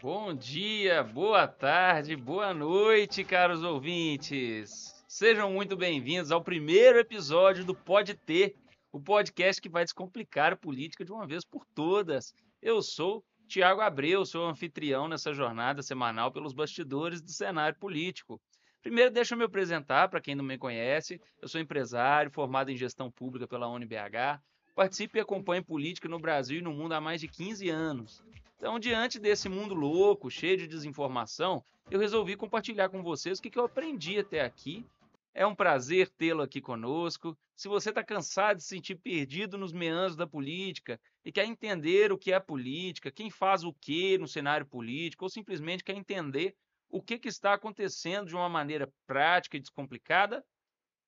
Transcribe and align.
Bom 0.00 0.32
dia, 0.32 1.02
boa 1.02 1.48
tarde, 1.48 2.14
boa 2.14 2.54
noite, 2.54 3.24
caros 3.24 3.64
ouvintes. 3.64 4.94
Sejam 5.08 5.50
muito 5.50 5.76
bem-vindos 5.76 6.30
ao 6.30 6.40
primeiro 6.40 7.00
episódio 7.00 7.64
do 7.64 7.74
Pode 7.74 8.14
Ter, 8.14 8.54
o 8.92 9.00
podcast 9.00 9.60
que 9.60 9.68
vai 9.68 9.82
descomplicar 9.82 10.52
a 10.52 10.56
política 10.56 11.04
de 11.04 11.10
uma 11.10 11.26
vez 11.26 11.44
por 11.44 11.66
todas. 11.74 12.32
Eu 12.62 12.80
sou 12.80 13.24
Tiago 13.48 13.80
Abreu, 13.80 14.24
sou 14.24 14.46
anfitrião 14.46 15.08
nessa 15.08 15.34
jornada 15.34 15.82
semanal 15.82 16.30
pelos 16.30 16.52
bastidores 16.52 17.20
do 17.20 17.32
cenário 17.32 17.76
político. 17.76 18.40
Primeiro, 18.80 19.10
deixa 19.10 19.34
eu 19.34 19.38
me 19.38 19.44
apresentar 19.44 20.08
para 20.08 20.20
quem 20.20 20.36
não 20.36 20.44
me 20.44 20.56
conhece. 20.56 21.20
Eu 21.42 21.48
sou 21.48 21.60
empresário, 21.60 22.30
formado 22.30 22.70
em 22.70 22.76
gestão 22.76 23.10
pública 23.10 23.48
pela 23.48 23.68
UniBH. 23.68 24.40
Participo 24.76 25.16
e 25.16 25.20
acompanho 25.20 25.64
política 25.64 26.08
no 26.08 26.20
Brasil 26.20 26.60
e 26.60 26.62
no 26.62 26.72
mundo 26.72 26.92
há 26.92 27.00
mais 27.00 27.20
de 27.20 27.26
15 27.26 27.68
anos. 27.68 28.22
Então, 28.58 28.76
diante 28.76 29.20
desse 29.20 29.48
mundo 29.48 29.72
louco, 29.72 30.28
cheio 30.28 30.56
de 30.56 30.66
desinformação, 30.66 31.64
eu 31.88 32.00
resolvi 32.00 32.34
compartilhar 32.34 32.88
com 32.88 33.04
vocês 33.04 33.38
o 33.38 33.42
que 33.42 33.56
eu 33.56 33.64
aprendi 33.64 34.18
até 34.18 34.40
aqui. 34.40 34.84
É 35.32 35.46
um 35.46 35.54
prazer 35.54 36.08
tê-lo 36.08 36.42
aqui 36.42 36.60
conosco. 36.60 37.38
Se 37.54 37.68
você 37.68 37.90
está 37.90 38.02
cansado 38.02 38.56
de 38.56 38.64
se 38.64 38.70
sentir 38.70 38.96
perdido 38.96 39.56
nos 39.56 39.72
meandros 39.72 40.16
da 40.16 40.26
política 40.26 41.00
e 41.24 41.30
quer 41.30 41.44
entender 41.44 42.10
o 42.10 42.18
que 42.18 42.32
é 42.32 42.40
política, 42.40 43.12
quem 43.12 43.30
faz 43.30 43.62
o 43.62 43.72
que 43.72 44.18
no 44.18 44.26
cenário 44.26 44.66
político, 44.66 45.24
ou 45.24 45.28
simplesmente 45.28 45.84
quer 45.84 45.94
entender 45.94 46.56
o 46.90 47.00
que, 47.00 47.16
que 47.16 47.28
está 47.28 47.54
acontecendo 47.54 48.26
de 48.26 48.34
uma 48.34 48.48
maneira 48.48 48.92
prática 49.06 49.56
e 49.56 49.60
descomplicada, 49.60 50.44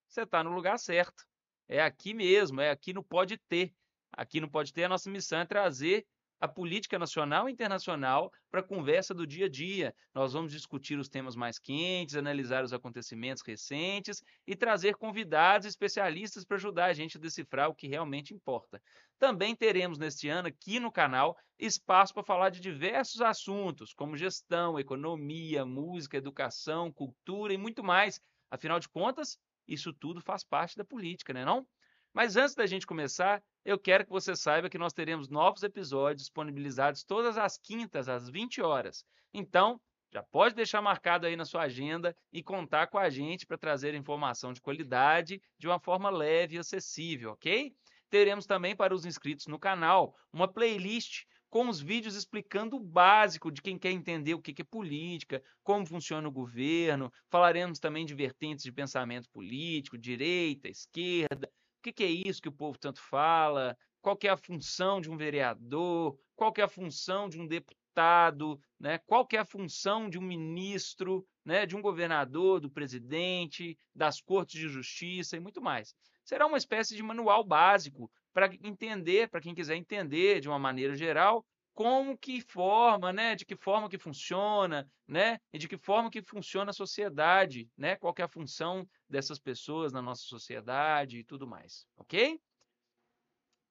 você 0.08 0.22
está 0.22 0.44
no 0.44 0.52
lugar 0.52 0.78
certo. 0.78 1.26
É 1.68 1.82
aqui 1.82 2.14
mesmo, 2.14 2.60
é 2.60 2.70
aqui 2.70 2.92
no 2.92 3.02
Pode 3.02 3.36
Ter. 3.48 3.74
Aqui 4.12 4.40
no 4.40 4.48
Pode 4.48 4.72
Ter, 4.72 4.84
a 4.84 4.88
nossa 4.88 5.10
missão 5.10 5.40
é 5.40 5.44
trazer 5.44 6.06
a 6.40 6.48
política 6.48 6.98
nacional 6.98 7.48
e 7.48 7.52
internacional 7.52 8.32
para 8.50 8.60
a 8.60 8.64
conversa 8.66 9.12
do 9.14 9.26
dia 9.26 9.46
a 9.46 9.48
dia. 9.48 9.94
Nós 10.14 10.32
vamos 10.32 10.52
discutir 10.52 10.98
os 10.98 11.08
temas 11.08 11.36
mais 11.36 11.58
quentes, 11.58 12.16
analisar 12.16 12.64
os 12.64 12.72
acontecimentos 12.72 13.42
recentes 13.42 14.22
e 14.46 14.56
trazer 14.56 14.96
convidados 14.96 15.66
especialistas 15.66 16.44
para 16.44 16.56
ajudar 16.56 16.86
a 16.86 16.92
gente 16.92 17.18
a 17.18 17.20
decifrar 17.20 17.68
o 17.68 17.74
que 17.74 17.86
realmente 17.86 18.32
importa. 18.34 18.80
Também 19.18 19.54
teremos 19.54 19.98
neste 19.98 20.28
ano 20.28 20.48
aqui 20.48 20.80
no 20.80 20.90
canal 20.90 21.36
espaço 21.58 22.14
para 22.14 22.22
falar 22.24 22.48
de 22.50 22.60
diversos 22.60 23.20
assuntos, 23.20 23.92
como 23.92 24.16
gestão, 24.16 24.78
economia, 24.78 25.64
música, 25.66 26.16
educação, 26.16 26.90
cultura 26.90 27.52
e 27.52 27.58
muito 27.58 27.84
mais. 27.84 28.18
Afinal 28.50 28.80
de 28.80 28.88
contas, 28.88 29.38
isso 29.68 29.92
tudo 29.92 30.20
faz 30.22 30.42
parte 30.42 30.76
da 30.76 30.84
política, 30.84 31.32
né 31.34 31.44
não? 31.44 31.66
Mas 32.12 32.36
antes 32.36 32.54
da 32.54 32.66
gente 32.66 32.86
começar, 32.86 33.42
eu 33.64 33.78
quero 33.78 34.04
que 34.04 34.10
você 34.10 34.34
saiba 34.34 34.68
que 34.68 34.78
nós 34.78 34.92
teremos 34.92 35.28
novos 35.28 35.62
episódios 35.62 36.22
disponibilizados 36.22 37.04
todas 37.04 37.38
as 37.38 37.56
quintas, 37.56 38.08
às 38.08 38.28
20 38.28 38.60
horas. 38.62 39.04
Então, 39.32 39.80
já 40.12 40.22
pode 40.22 40.56
deixar 40.56 40.82
marcado 40.82 41.26
aí 41.26 41.36
na 41.36 41.44
sua 41.44 41.62
agenda 41.62 42.16
e 42.32 42.42
contar 42.42 42.88
com 42.88 42.98
a 42.98 43.08
gente 43.08 43.46
para 43.46 43.56
trazer 43.56 43.94
informação 43.94 44.52
de 44.52 44.60
qualidade 44.60 45.40
de 45.56 45.68
uma 45.68 45.78
forma 45.78 46.10
leve 46.10 46.56
e 46.56 46.58
acessível, 46.58 47.32
ok? 47.32 47.72
Teremos 48.08 48.44
também 48.44 48.74
para 48.74 48.92
os 48.92 49.06
inscritos 49.06 49.46
no 49.46 49.58
canal 49.58 50.16
uma 50.32 50.52
playlist 50.52 51.26
com 51.48 51.68
os 51.68 51.80
vídeos 51.80 52.16
explicando 52.16 52.76
o 52.76 52.80
básico 52.80 53.52
de 53.52 53.62
quem 53.62 53.78
quer 53.78 53.90
entender 53.90 54.34
o 54.34 54.40
que 54.40 54.60
é 54.60 54.64
política, 54.64 55.42
como 55.62 55.86
funciona 55.86 56.26
o 56.26 56.32
governo. 56.32 57.12
Falaremos 57.28 57.78
também 57.78 58.04
de 58.04 58.14
vertentes 58.14 58.64
de 58.64 58.72
pensamento 58.72 59.28
político, 59.30 59.98
direita, 59.98 60.68
esquerda, 60.68 61.50
o 61.80 61.82
que, 61.82 61.92
que 61.92 62.04
é 62.04 62.10
isso 62.10 62.42
que 62.42 62.48
o 62.48 62.52
povo 62.52 62.78
tanto 62.78 63.00
fala? 63.00 63.74
Qual 64.02 64.14
que 64.14 64.28
é 64.28 64.30
a 64.30 64.36
função 64.36 65.00
de 65.00 65.10
um 65.10 65.16
vereador? 65.16 66.18
Qual 66.36 66.52
que 66.52 66.60
é 66.60 66.64
a 66.64 66.68
função 66.68 67.26
de 67.26 67.40
um 67.40 67.46
deputado? 67.46 68.60
Né? 68.78 68.98
Qual 68.98 69.26
que 69.26 69.34
é 69.34 69.40
a 69.40 69.46
função 69.46 70.10
de 70.10 70.18
um 70.18 70.22
ministro, 70.22 71.26
né? 71.42 71.64
de 71.64 71.74
um 71.74 71.80
governador, 71.80 72.60
do 72.60 72.70
presidente, 72.70 73.78
das 73.94 74.20
cortes 74.20 74.60
de 74.60 74.68
justiça 74.68 75.38
e 75.38 75.40
muito 75.40 75.62
mais. 75.62 75.94
Será 76.22 76.46
uma 76.46 76.58
espécie 76.58 76.94
de 76.94 77.02
manual 77.02 77.42
básico 77.42 78.10
para 78.34 78.54
entender, 78.62 79.30
para 79.30 79.40
quem 79.40 79.54
quiser 79.54 79.76
entender 79.76 80.40
de 80.40 80.48
uma 80.48 80.58
maneira 80.58 80.94
geral, 80.94 81.46
como 81.80 82.14
que 82.18 82.42
forma, 82.42 83.10
né, 83.10 83.34
de 83.34 83.46
que 83.46 83.56
forma 83.56 83.88
que 83.88 83.96
funciona, 83.96 84.86
né, 85.08 85.38
e 85.50 85.56
de 85.56 85.66
que 85.66 85.78
forma 85.78 86.10
que 86.10 86.20
funciona 86.20 86.72
a 86.72 86.74
sociedade, 86.74 87.70
né, 87.74 87.96
qual 87.96 88.14
é 88.18 88.22
a 88.22 88.28
função 88.28 88.86
dessas 89.08 89.38
pessoas 89.38 89.90
na 89.90 90.02
nossa 90.02 90.20
sociedade 90.24 91.20
e 91.20 91.24
tudo 91.24 91.46
mais, 91.46 91.86
ok? 91.96 92.38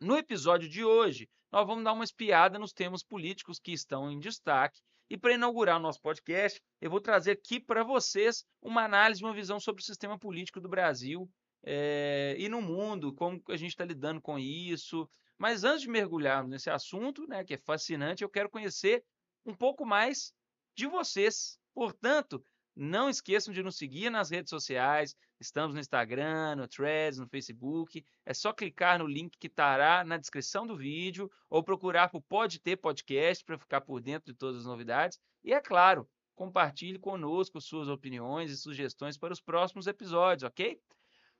No 0.02 0.18
episódio 0.18 0.68
de 0.68 0.84
hoje, 0.84 1.30
nós 1.52 1.68
vamos 1.68 1.84
dar 1.84 1.94
uma 1.94 2.04
espiada 2.04 2.58
nos 2.58 2.74
temas 2.74 3.04
políticos 3.04 3.60
que 3.60 3.74
estão 3.74 4.10
em 4.10 4.18
destaque 4.18 4.82
e 5.08 5.16
para 5.16 5.36
inaugurar 5.36 5.78
o 5.78 5.80
nosso 5.80 6.02
podcast, 6.02 6.60
eu 6.82 6.90
vou 6.90 7.00
trazer 7.00 7.34
aqui 7.34 7.60
para 7.60 7.84
vocês 7.84 8.44
uma 8.60 8.84
análise, 8.84 9.24
uma 9.24 9.36
visão 9.36 9.60
sobre 9.60 9.84
o 9.84 9.86
sistema 9.86 10.18
político 10.18 10.60
do 10.60 10.68
Brasil 10.68 11.30
é, 11.62 12.36
e 12.40 12.50
no 12.50 12.60
mundo, 12.60 13.14
como 13.14 13.40
a 13.50 13.56
gente 13.56 13.70
está 13.70 13.86
lidando 13.86 14.20
com 14.20 14.40
isso, 14.40 15.08
mas 15.40 15.64
antes 15.64 15.82
de 15.82 15.90
mergulharmos 15.90 16.52
nesse 16.52 16.70
assunto, 16.70 17.26
né, 17.26 17.46
que 17.46 17.54
é 17.54 17.58
fascinante, 17.58 18.24
eu 18.24 18.30
quero 18.30 18.50
conhecer 18.50 19.04
um 19.46 19.56
pouco 19.56 19.86
mais 19.86 20.34
de 20.76 20.86
vocês. 20.86 21.58
Portanto, 21.74 22.44
não 22.76 23.10
esqueçam 23.10 23.54
de 23.54 23.64
nos 23.64 23.78
seguir 23.78 24.10
nas 24.10 24.30
redes 24.30 24.50
sociais. 24.50 25.16
Estamos 25.40 25.74
no 25.74 25.80
Instagram, 25.80 26.58
no 26.58 26.68
Threads, 26.68 27.20
no 27.20 27.28
Facebook. 27.28 28.06
É 28.26 28.34
só 28.34 28.52
clicar 28.52 29.00
no 29.00 29.08
link 29.08 29.38
que 29.40 29.48
estará 29.48 30.04
na 30.04 30.18
descrição 30.18 30.68
do 30.68 30.76
vídeo 30.76 31.32
ou 31.50 31.64
procurar 31.64 32.10
por 32.10 32.22
Pode 32.22 32.60
Ter 32.60 32.76
Podcast 32.76 33.44
para 33.46 33.58
ficar 33.58 33.82
por 33.82 34.02
dentro 34.02 34.32
de 34.32 34.38
todas 34.38 34.58
as 34.58 34.66
novidades. 34.66 35.20
E 35.42 35.54
é 35.54 35.62
claro, 35.62 36.06
compartilhe 36.36 37.00
conosco 37.00 37.62
suas 37.62 37.88
opiniões 37.88 38.52
e 38.52 38.58
sugestões 38.58 39.18
para 39.18 39.34
os 39.34 39.42
próximos 39.42 39.88
episódios, 39.88 40.44
ok? 40.44 40.82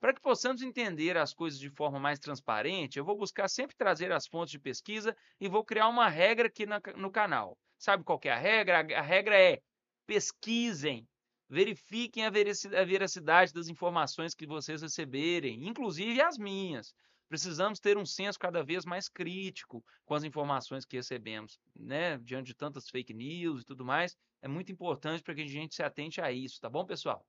Para 0.00 0.14
que 0.14 0.20
possamos 0.20 0.62
entender 0.62 1.18
as 1.18 1.34
coisas 1.34 1.60
de 1.60 1.68
forma 1.68 2.00
mais 2.00 2.18
transparente, 2.18 2.98
eu 2.98 3.04
vou 3.04 3.18
buscar 3.18 3.48
sempre 3.48 3.76
trazer 3.76 4.10
as 4.10 4.26
fontes 4.26 4.50
de 4.50 4.58
pesquisa 4.58 5.14
e 5.38 5.46
vou 5.46 5.62
criar 5.62 5.88
uma 5.88 6.08
regra 6.08 6.48
aqui 6.48 6.64
no 6.96 7.10
canal. 7.10 7.58
Sabe 7.78 8.02
qual 8.02 8.18
é 8.24 8.30
a 8.30 8.38
regra? 8.38 8.78
A 8.98 9.02
regra 9.02 9.38
é 9.38 9.60
pesquisem, 10.06 11.06
verifiquem 11.50 12.24
a 12.24 12.30
veracidade 12.30 13.52
das 13.52 13.68
informações 13.68 14.34
que 14.34 14.46
vocês 14.46 14.80
receberem, 14.80 15.68
inclusive 15.68 16.20
as 16.22 16.38
minhas. 16.38 16.94
Precisamos 17.28 17.78
ter 17.78 17.98
um 17.98 18.06
senso 18.06 18.38
cada 18.38 18.64
vez 18.64 18.86
mais 18.86 19.06
crítico 19.06 19.84
com 20.06 20.14
as 20.14 20.24
informações 20.24 20.86
que 20.86 20.96
recebemos, 20.96 21.60
né? 21.76 22.16
Diante 22.18 22.46
de 22.46 22.54
tantas 22.54 22.88
fake 22.88 23.12
news 23.12 23.62
e 23.62 23.66
tudo 23.66 23.84
mais, 23.84 24.16
é 24.40 24.48
muito 24.48 24.72
importante 24.72 25.22
para 25.22 25.34
que 25.34 25.42
a 25.42 25.46
gente 25.46 25.74
se 25.74 25.82
atente 25.82 26.22
a 26.22 26.32
isso, 26.32 26.58
tá 26.58 26.70
bom, 26.70 26.86
pessoal? 26.86 27.24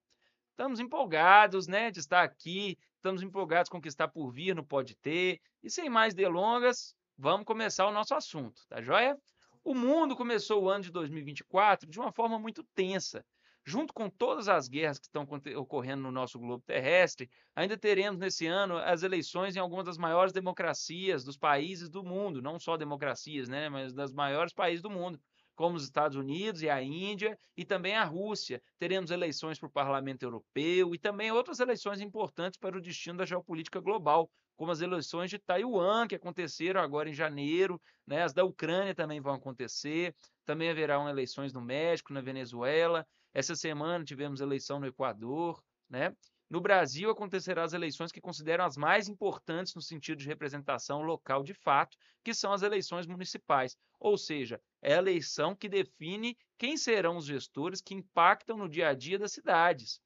Estamos 0.51 0.79
empolgados, 0.79 1.67
né, 1.67 1.89
de 1.89 1.99
estar 1.99 2.23
aqui, 2.23 2.77
estamos 2.95 3.23
empolgados 3.23 3.69
com 3.69 3.77
o 3.77 3.81
que 3.81 3.87
está 3.87 4.07
por 4.07 4.31
vir 4.31 4.55
no 4.55 4.63
Pode 4.63 4.95
Ter. 4.95 5.39
E 5.63 5.69
sem 5.69 5.89
mais 5.89 6.13
delongas, 6.13 6.93
vamos 7.17 7.45
começar 7.45 7.87
o 7.87 7.91
nosso 7.91 8.13
assunto, 8.13 8.61
tá 8.67 8.81
joia? 8.81 9.17
O 9.63 9.73
mundo 9.73 10.15
começou 10.15 10.63
o 10.63 10.69
ano 10.69 10.83
de 10.83 10.91
2024 10.91 11.89
de 11.89 11.99
uma 11.99 12.11
forma 12.11 12.37
muito 12.37 12.63
tensa. 12.75 13.25
Junto 13.63 13.93
com 13.93 14.09
todas 14.09 14.49
as 14.49 14.67
guerras 14.67 14.99
que 14.99 15.05
estão 15.05 15.27
ocorrendo 15.55 16.01
no 16.01 16.11
nosso 16.11 16.39
globo 16.39 16.63
terrestre, 16.65 17.29
ainda 17.55 17.77
teremos 17.77 18.19
nesse 18.19 18.47
ano 18.47 18.77
as 18.77 19.03
eleições 19.03 19.55
em 19.55 19.59
algumas 19.59 19.85
das 19.85 19.99
maiores 19.99 20.33
democracias 20.33 21.23
dos 21.23 21.37
países 21.37 21.87
do 21.89 22.03
mundo, 22.03 22.41
não 22.41 22.59
só 22.59 22.75
democracias, 22.75 23.47
né, 23.47 23.69
mas 23.69 23.93
das 23.93 24.11
maiores 24.11 24.51
países 24.51 24.81
do 24.81 24.89
mundo 24.89 25.19
como 25.61 25.77
os 25.77 25.83
Estados 25.83 26.17
Unidos 26.17 26.63
e 26.63 26.69
a 26.71 26.81
Índia 26.81 27.37
e 27.55 27.63
também 27.63 27.95
a 27.95 28.03
Rússia. 28.03 28.59
Teremos 28.79 29.11
eleições 29.11 29.59
para 29.59 29.67
o 29.67 29.71
Parlamento 29.71 30.23
Europeu 30.23 30.95
e 30.95 30.97
também 30.97 31.31
outras 31.31 31.59
eleições 31.59 32.01
importantes 32.01 32.59
para 32.59 32.75
o 32.75 32.81
destino 32.81 33.19
da 33.19 33.27
geopolítica 33.27 33.79
global, 33.79 34.27
como 34.55 34.71
as 34.71 34.81
eleições 34.81 35.29
de 35.29 35.37
Taiwan, 35.37 36.07
que 36.07 36.15
aconteceram 36.15 36.81
agora 36.81 37.11
em 37.11 37.13
janeiro, 37.13 37.79
né? 38.07 38.23
as 38.23 38.33
da 38.33 38.43
Ucrânia 38.43 38.95
também 38.95 39.21
vão 39.21 39.35
acontecer, 39.35 40.15
também 40.43 40.67
haverão 40.67 41.07
eleições 41.07 41.53
no 41.53 41.61
México, 41.61 42.11
na 42.11 42.21
Venezuela. 42.21 43.05
Essa 43.31 43.55
semana 43.55 44.03
tivemos 44.03 44.41
eleição 44.41 44.79
no 44.79 44.87
Equador, 44.87 45.63
né? 45.87 46.11
No 46.49 46.59
Brasil, 46.59 47.11
acontecerão 47.11 47.63
as 47.63 47.71
eleições 47.71 48.11
que 48.11 48.19
consideram 48.19 48.65
as 48.65 48.75
mais 48.75 49.07
importantes 49.07 49.75
no 49.75 49.81
sentido 49.81 50.17
de 50.17 50.27
representação 50.27 51.03
local 51.03 51.43
de 51.43 51.53
fato, 51.53 51.95
que 52.23 52.33
são 52.33 52.51
as 52.51 52.63
eleições 52.63 53.05
municipais. 53.05 53.77
Ou 53.99 54.17
seja, 54.17 54.59
é 54.81 54.95
a 54.95 54.97
eleição 54.97 55.55
que 55.55 55.69
define 55.69 56.37
quem 56.57 56.75
serão 56.75 57.17
os 57.17 57.25
gestores 57.25 57.81
que 57.81 57.93
impactam 57.93 58.57
no 58.57 58.67
dia 58.67 58.89
a 58.89 58.93
dia 58.93 59.19
das 59.19 59.31
cidades. 59.31 60.01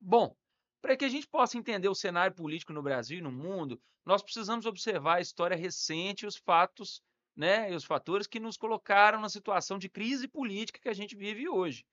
Bom, 0.00 0.36
para 0.82 0.96
que 0.96 1.04
a 1.04 1.08
gente 1.08 1.28
possa 1.28 1.58
entender 1.58 1.88
o 1.88 1.94
cenário 1.94 2.34
político 2.34 2.72
no 2.72 2.82
Brasil 2.82 3.18
e 3.18 3.22
no 3.22 3.30
mundo, 3.30 3.80
nós 4.04 4.22
precisamos 4.22 4.66
observar 4.66 5.16
a 5.16 5.20
história 5.20 5.56
recente 5.56 6.24
e 6.24 6.26
os 6.26 6.36
fatos, 6.36 7.02
né, 7.36 7.70
e 7.70 7.74
os 7.74 7.84
fatores 7.84 8.26
que 8.26 8.40
nos 8.40 8.56
colocaram 8.56 9.20
na 9.20 9.28
situação 9.28 9.78
de 9.78 9.88
crise 9.88 10.26
política 10.26 10.80
que 10.80 10.88
a 10.88 10.94
gente 10.94 11.14
vive 11.14 11.48
hoje. 11.48 11.84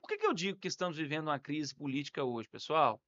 Por 0.00 0.08
que, 0.08 0.18
que 0.18 0.26
eu 0.26 0.34
digo 0.34 0.58
que 0.58 0.68
estamos 0.68 0.96
vivendo 0.96 1.28
uma 1.28 1.38
crise 1.38 1.74
política 1.74 2.24
hoje, 2.24 2.48
pessoal? 2.48 3.00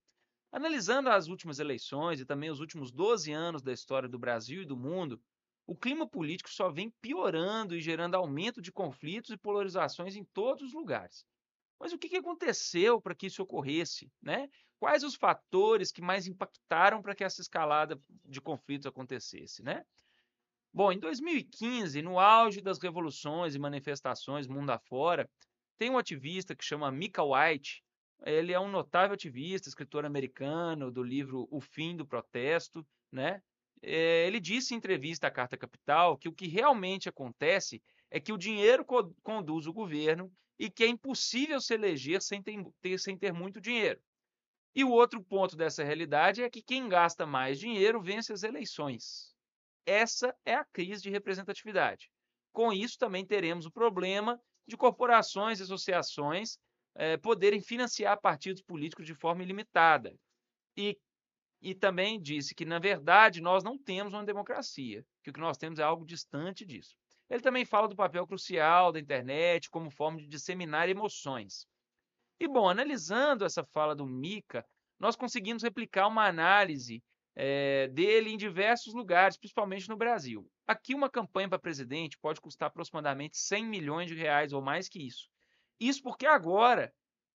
Analisando 0.52 1.11
as 1.11 1.26
últimas 1.26 1.58
eleições 1.58 2.20
e 2.20 2.25
também 2.25 2.49
os 2.49 2.61
últimos 2.61 2.93
12 2.93 3.32
anos 3.32 3.61
da 3.61 3.72
história 3.72 4.08
do 4.08 4.19
Brasil 4.19 4.62
e 4.62 4.66
do 4.66 4.76
mundo, 4.76 5.20
o 5.66 5.75
clima 5.75 6.06
político 6.06 6.50
só 6.50 6.70
vem 6.70 6.90
piorando 7.00 7.75
e 7.75 7.81
gerando 7.81 8.14
aumento 8.14 8.61
de 8.61 8.70
conflitos 8.70 9.31
e 9.31 9.37
polarizações 9.37 10.14
em 10.16 10.25
todos 10.25 10.62
os 10.69 10.75
lugares. 10.75 11.25
Mas 11.81 11.93
o 11.93 11.99
que 11.99 12.16
aconteceu 12.16 13.00
para 13.00 13.14
que 13.14 13.26
isso 13.26 13.43
ocorresse? 13.43 14.11
Né? 14.22 14.49
Quais 14.78 15.02
os 15.02 15.14
fatores 15.14 15.90
que 15.90 16.02
mais 16.02 16.26
impactaram 16.26 17.00
para 17.00 17.14
que 17.14 17.25
essa 17.25 17.40
escalada 17.40 18.00
de 18.25 18.40
conflitos 18.40 18.87
acontecesse? 18.87 19.62
Né? 19.62 19.84
Bom, 20.72 20.93
em 20.93 20.99
2015, 20.99 22.02
no 22.02 22.19
auge 22.19 22.61
das 22.61 22.78
revoluções 22.78 23.55
e 23.55 23.58
manifestações 23.58 24.46
mundo 24.46 24.70
afora, 24.70 25.28
tem 25.78 25.90
um 25.90 25.99
ativista 25.99 26.55
que 26.55 26.64
chama 26.64 26.90
Mika 26.90 27.22
White. 27.22 27.82
Ele 28.25 28.52
é 28.52 28.61
um 28.61 28.69
notável 28.69 29.14
ativista, 29.14 29.69
escritor 29.69 30.05
americano 30.05 30.90
do 30.90 31.02
livro 31.02 31.46
O 31.50 31.61
Fim 31.61 31.96
do 31.96 32.06
Protesto, 32.06 32.87
né? 33.11 33.43
É, 33.82 34.26
ele 34.26 34.41
disse 34.41 34.75
em 34.75 34.79
entrevista 34.79 35.26
à 35.26 35.31
Carta 35.31 35.56
Capital 35.56 36.17
que 36.17 36.29
o 36.29 36.32
que 36.32 36.47
realmente 36.47 37.09
acontece 37.09 37.82
é 38.11 38.21
que 38.21 38.32
o 38.32 38.38
dinheiro 38.38 38.85
co 38.85 39.15
conduz 39.23 39.67
o 39.67 39.73
governo 39.73 40.32
e 40.59 40.71
que 40.71 40.85
é 40.85 40.87
impossível 40.87 41.61
se 41.61 41.75
eleger 41.75 42.23
sem 42.23 42.43
ter, 42.43 42.99
sem 42.99 43.19
ter 43.19 43.32
muito 43.32 43.61
dinheiro. 43.61 44.00
E 44.75 44.85
o 44.85 44.91
outro 44.91 45.23
ponto 45.23 45.56
dessa 45.56 45.85
realidade 45.85 46.43
é 46.43 46.50
que 46.50 46.62
quem 46.62 46.88
gasta 46.88 47.26
mais 47.26 47.59
dinheiro 47.59 48.03
vence 48.03 48.32
as 48.32 48.43
eleições. 48.43 49.35
Essa 49.87 50.35
é 50.44 50.55
a 50.55 50.65
crise 50.65 51.03
de 51.03 51.11
representatividade. 51.11 52.11
Com 52.53 52.73
isso, 52.73 52.99
também 52.99 53.25
teremos 53.25 53.67
o 53.67 53.71
problema 53.71 54.41
de 54.67 54.76
corporações 54.76 55.61
e 55.61 55.62
associações 55.62 56.59
é, 56.94 57.17
poderem 57.17 57.61
financiar 57.61 58.21
partidos 58.21 58.62
políticos 58.62 59.06
de 59.06 59.15
forma 59.15 59.43
ilimitada. 59.43 60.15
E, 60.76 60.99
e 61.64 61.75
também 61.75 62.20
disse 62.20 62.55
que, 62.55 62.66
na 62.66 62.78
verdade, 62.78 63.40
nós 63.40 63.64
não 63.64 63.78
temos 63.78 64.12
uma 64.12 64.22
democracia, 64.22 65.02
que 65.22 65.31
o 65.31 65.32
que 65.32 65.40
nós 65.40 65.56
temos 65.56 65.78
é 65.78 65.82
algo 65.82 66.05
distante 66.05 66.62
disso. 66.62 66.94
Ele 67.31 67.40
também 67.40 67.64
fala 67.64 67.88
do 67.88 67.96
papel 67.96 68.26
crucial 68.26 68.93
da 68.93 69.00
internet 69.00 69.70
como 69.70 69.90
forma 69.90 70.19
de 70.19 70.26
disseminar 70.26 70.90
emoções. 70.90 71.66
E, 72.38 72.46
bom, 72.46 72.69
analisando 72.69 73.46
essa 73.46 73.64
fala 73.64 73.96
do 73.96 74.05
Mika, 74.05 74.62
nós 75.00 75.16
conseguimos 75.16 75.62
replicar 75.62 76.06
uma 76.06 76.26
análise 76.26 77.02
é, 77.34 77.88
dele 77.88 78.31
em 78.31 78.37
diversos 78.37 78.93
lugares, 78.93 79.38
principalmente 79.38 79.88
no 79.88 79.96
Brasil. 79.96 80.46
Aqui, 80.66 80.94
uma 80.94 81.08
campanha 81.08 81.49
para 81.49 81.58
presidente 81.58 82.19
pode 82.19 82.43
custar 82.43 82.69
aproximadamente 82.69 83.38
100 83.38 83.64
milhões 83.64 84.08
de 84.08 84.14
reais 84.14 84.52
ou 84.52 84.61
mais 84.61 84.87
que 84.87 84.99
isso. 84.99 85.31
Isso 85.81 86.02
porque 86.02 86.26
agora 86.26 86.93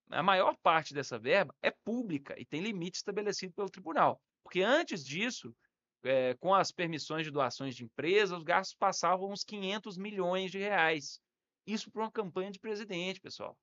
a 0.09 0.23
maior 0.23 0.55
parte 0.61 0.93
dessa 0.93 1.19
verba 1.19 1.55
é 1.61 1.71
pública 1.71 2.35
e 2.37 2.45
tem 2.45 2.61
limite 2.61 2.97
estabelecido 2.97 3.53
pelo 3.53 3.69
tribunal. 3.69 4.21
Porque 4.43 4.61
antes 4.61 5.05
disso, 5.05 5.55
é, 6.03 6.33
com 6.35 6.53
as 6.53 6.71
permissões 6.71 7.25
de 7.25 7.31
doações 7.31 7.75
de 7.75 7.83
empresas, 7.83 8.37
os 8.37 8.43
gastos 8.43 8.75
passavam 8.75 9.31
uns 9.31 9.43
500 9.43 9.97
milhões 9.97 10.51
de 10.51 10.57
reais. 10.57 11.19
Isso 11.65 11.91
para 11.91 12.03
uma 12.03 12.11
campanha 12.11 12.51
de 12.51 12.59
presidente, 12.59 13.21
pessoal. 13.21 13.57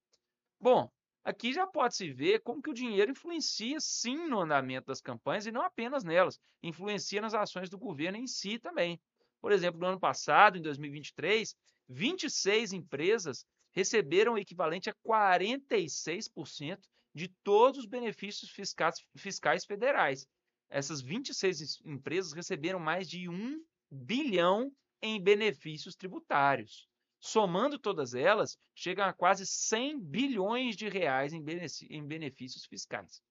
Bom, 0.60 0.90
Aqui 1.26 1.52
já 1.52 1.66
pode-se 1.66 2.08
ver 2.08 2.38
como 2.38 2.62
que 2.62 2.70
o 2.70 2.72
dinheiro 2.72 3.10
influencia 3.10 3.80
sim 3.80 4.28
no 4.28 4.38
andamento 4.38 4.86
das 4.86 5.00
campanhas 5.00 5.44
e 5.44 5.50
não 5.50 5.60
apenas 5.62 6.04
nelas, 6.04 6.38
influencia 6.62 7.20
nas 7.20 7.34
ações 7.34 7.68
do 7.68 7.76
governo 7.76 8.16
em 8.16 8.28
si 8.28 8.60
também. 8.60 9.00
Por 9.40 9.50
exemplo, 9.50 9.80
no 9.80 9.88
ano 9.88 9.98
passado, 9.98 10.56
em 10.56 10.62
2023, 10.62 11.52
26 11.88 12.72
empresas 12.74 13.44
receberam 13.76 14.32
o 14.32 14.38
equivalente 14.38 14.88
a 14.88 14.94
46% 15.06 16.80
de 17.14 17.28
todos 17.44 17.80
os 17.80 17.86
benefícios 17.86 18.50
fiscais, 18.50 19.04
fiscais 19.14 19.66
federais. 19.66 20.26
Essas 20.70 21.02
26 21.02 21.82
empresas 21.84 22.32
receberam 22.32 22.80
mais 22.80 23.08
de 23.08 23.28
1 23.28 23.62
bilhão 23.90 24.72
em 25.02 25.22
benefícios 25.22 25.94
tributários. 25.94 26.88
Somando 27.20 27.78
todas 27.78 28.14
elas, 28.14 28.58
chegam 28.74 29.04
a 29.04 29.12
quase 29.12 29.46
100 29.46 30.00
bilhões 30.00 30.74
de 30.74 30.88
reais 30.88 31.34
em 31.34 32.02
benefícios 32.06 32.64
fiscais. 32.64 33.22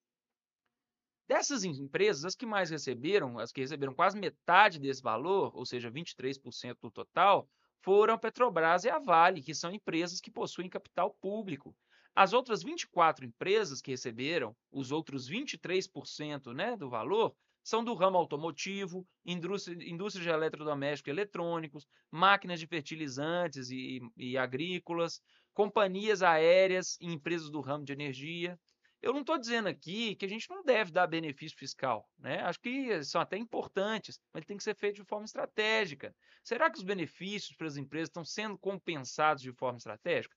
Dessas 1.27 1.63
empresas, 1.63 2.23
as 2.23 2.35
que 2.35 2.45
mais 2.45 2.69
receberam, 2.69 3.39
as 3.39 3.51
que 3.51 3.61
receberam 3.61 3.95
quase 3.95 4.15
metade 4.17 4.79
desse 4.79 5.01
valor, 5.01 5.55
ou 5.55 5.65
seja, 5.65 5.89
23% 5.89 6.77
do 6.79 6.91
total, 6.91 7.49
foram 7.85 8.15
a 8.15 8.17
Petrobras 8.17 8.83
e 8.83 8.89
a 8.89 8.97
Vale, 8.97 9.43
que 9.43 9.53
são 9.53 9.71
empresas 9.71 10.19
que 10.19 10.31
possuem 10.31 10.67
capital 10.67 11.15
público. 11.21 11.75
As 12.15 12.33
outras 12.33 12.63
24 12.63 13.23
empresas 13.23 13.79
que 13.79 13.91
receberam 13.91 14.55
os 14.71 14.91
outros 14.91 15.29
23% 15.29 16.51
né, 16.51 16.75
do 16.75 16.89
valor 16.89 17.35
são 17.63 17.83
do 17.83 17.93
ramo 17.93 18.17
automotivo, 18.17 19.07
indústria, 19.23 19.77
indústria 19.87 20.23
de 20.23 20.29
eletrodomésticos 20.31 21.07
e 21.07 21.11
eletrônicos, 21.11 21.87
máquinas 22.09 22.59
de 22.59 22.65
fertilizantes 22.65 23.69
e, 23.69 24.01
e 24.17 24.35
agrícolas, 24.35 25.21
companhias 25.53 26.23
aéreas 26.23 26.97
e 26.99 27.05
empresas 27.05 27.51
do 27.51 27.61
ramo 27.61 27.85
de 27.85 27.93
energia. 27.93 28.59
Eu 29.05 29.13
não 29.13 29.19
estou 29.21 29.37
dizendo 29.37 29.69
aqui 29.69 30.15
que 30.15 30.25
a 30.25 30.27
gente 30.27 30.49
não 30.49 30.63
deve 30.63 30.91
dar 30.91 31.05
benefício 31.05 31.55
fiscal, 31.55 32.09
né? 32.17 32.41
Acho 32.41 32.59
que 32.59 33.03
são 33.03 33.21
até 33.21 33.37
importantes, 33.37 34.19
mas 34.33 34.43
tem 34.45 34.57
que 34.57 34.63
ser 34.63 34.75
feito 34.75 34.95
de 34.95 35.03
forma 35.03 35.25
estratégica. 35.25 36.11
Será 36.43 36.71
que 36.71 36.79
os 36.79 36.83
benefícios 36.83 37.55
para 37.55 37.67
as 37.67 37.77
empresas 37.77 38.09
estão 38.09 38.25
sendo 38.25 38.57
compensados 38.57 39.43
de 39.43 39.53
forma 39.53 39.77
estratégica? 39.77 40.35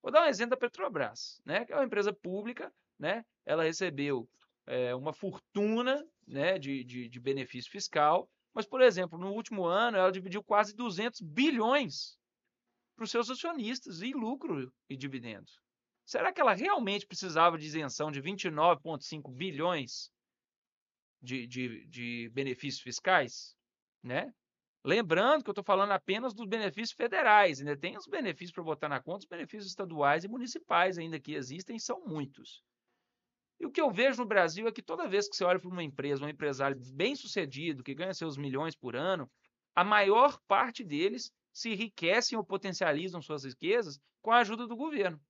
Vou 0.00 0.12
dar 0.12 0.22
um 0.22 0.28
exemplo 0.28 0.50
da 0.50 0.56
Petrobras, 0.56 1.40
né? 1.44 1.64
Que 1.64 1.72
é 1.72 1.76
uma 1.76 1.84
empresa 1.84 2.12
pública, 2.12 2.72
né? 2.96 3.24
Ela 3.44 3.64
recebeu 3.64 4.30
é, 4.68 4.94
uma 4.94 5.12
fortuna 5.12 6.06
né, 6.28 6.60
de, 6.60 6.84
de, 6.84 7.08
de 7.08 7.18
benefício 7.18 7.72
fiscal, 7.72 8.30
mas, 8.54 8.66
por 8.66 8.82
exemplo, 8.82 9.18
no 9.18 9.32
último 9.32 9.64
ano 9.64 9.96
ela 9.96 10.12
dividiu 10.12 10.44
quase 10.44 10.76
200 10.76 11.22
bilhões 11.22 12.16
para 12.94 13.02
os 13.02 13.10
seus 13.10 13.28
acionistas 13.28 14.00
em 14.00 14.12
lucro 14.12 14.72
e 14.88 14.96
dividendos. 14.96 15.58
Será 16.06 16.32
que 16.32 16.40
ela 16.40 16.54
realmente 16.54 17.04
precisava 17.04 17.58
de 17.58 17.66
isenção 17.66 18.12
de 18.12 18.22
29,5 18.22 19.28
bilhões 19.28 20.08
de, 21.20 21.48
de, 21.48 21.84
de, 21.86 22.30
benefícios 22.32 22.80
fiscais? 22.80 23.56
Né? 24.04 24.32
Lembrando 24.84 25.42
que 25.42 25.50
eu 25.50 25.52
estou 25.52 25.64
falando 25.64 25.90
apenas 25.90 26.32
dos 26.32 26.46
benefícios 26.46 26.92
federais, 26.92 27.58
ainda 27.58 27.76
tem 27.76 27.96
os 27.96 28.06
benefícios 28.06 28.52
para 28.52 28.62
botar 28.62 28.88
na 28.88 29.02
conta, 29.02 29.24
os 29.24 29.28
benefícios 29.28 29.66
estaduais 29.66 30.22
e 30.22 30.28
municipais 30.28 30.96
ainda 30.96 31.18
que 31.18 31.34
existem, 31.34 31.76
são 31.76 32.00
muitos. 32.06 32.62
E 33.58 33.66
o 33.66 33.70
que 33.72 33.80
eu 33.80 33.90
vejo 33.90 34.22
no 34.22 34.28
Brasil 34.28 34.68
é 34.68 34.72
que 34.72 34.82
toda 34.82 35.08
vez 35.08 35.28
que 35.28 35.34
você 35.34 35.42
olha 35.42 35.58
para 35.58 35.68
uma 35.68 35.82
empresa, 35.82 36.24
um 36.24 36.28
empresário 36.28 36.78
bem 36.94 37.16
sucedido, 37.16 37.82
que 37.82 37.96
ganha 37.96 38.14
seus 38.14 38.36
milhões 38.36 38.76
por 38.76 38.94
ano, 38.94 39.28
a 39.74 39.82
maior 39.82 40.38
parte 40.46 40.84
deles 40.84 41.32
se 41.52 41.70
enriquecem 41.70 42.38
ou 42.38 42.44
potencializam 42.44 43.20
suas 43.20 43.42
riquezas 43.42 43.98
com 44.22 44.30
a 44.30 44.38
ajuda 44.38 44.68
do 44.68 44.76
governo. 44.76 45.20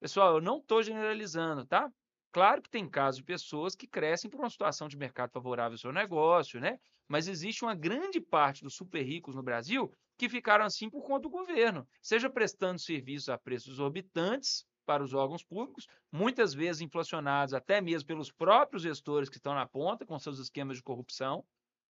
Pessoal, 0.00 0.36
eu 0.36 0.40
não 0.40 0.58
estou 0.58 0.82
generalizando, 0.82 1.66
tá? 1.66 1.90
Claro 2.32 2.62
que 2.62 2.70
tem 2.70 2.88
casos 2.88 3.18
de 3.18 3.24
pessoas 3.24 3.74
que 3.74 3.86
crescem 3.88 4.30
por 4.30 4.38
uma 4.40 4.50
situação 4.50 4.86
de 4.86 4.96
mercado 4.96 5.32
favorável 5.32 5.72
ao 5.74 5.78
seu 5.78 5.92
negócio, 5.92 6.60
né? 6.60 6.78
Mas 7.08 7.26
existe 7.26 7.64
uma 7.64 7.74
grande 7.74 8.20
parte 8.20 8.62
dos 8.62 8.74
super 8.74 9.02
ricos 9.02 9.34
no 9.34 9.42
Brasil 9.42 9.90
que 10.16 10.28
ficaram 10.28 10.64
assim 10.64 10.90
por 10.90 11.02
conta 11.02 11.22
do 11.22 11.30
governo, 11.30 11.88
seja 12.02 12.28
prestando 12.28 12.78
serviços 12.78 13.28
a 13.28 13.38
preços 13.38 13.74
exorbitantes 13.74 14.64
para 14.84 15.02
os 15.02 15.14
órgãos 15.14 15.44
públicos, 15.44 15.86
muitas 16.12 16.54
vezes 16.54 16.80
inflacionados 16.80 17.54
até 17.54 17.80
mesmo 17.80 18.06
pelos 18.06 18.30
próprios 18.32 18.82
gestores 18.82 19.28
que 19.28 19.36
estão 19.36 19.54
na 19.54 19.66
ponta 19.66 20.04
com 20.06 20.18
seus 20.18 20.38
esquemas 20.38 20.76
de 20.76 20.82
corrupção, 20.82 21.44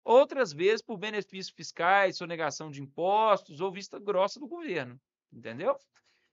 outras 0.04 0.54
vezes 0.54 0.82
por 0.82 0.98
benefícios 0.98 1.54
fiscais, 1.56 2.18
sonegação 2.18 2.72
de 2.72 2.82
impostos 2.82 3.62
ou 3.62 3.72
vista 3.72 4.00
grossa 4.00 4.40
do 4.40 4.48
governo, 4.48 5.00
entendeu? 5.32 5.76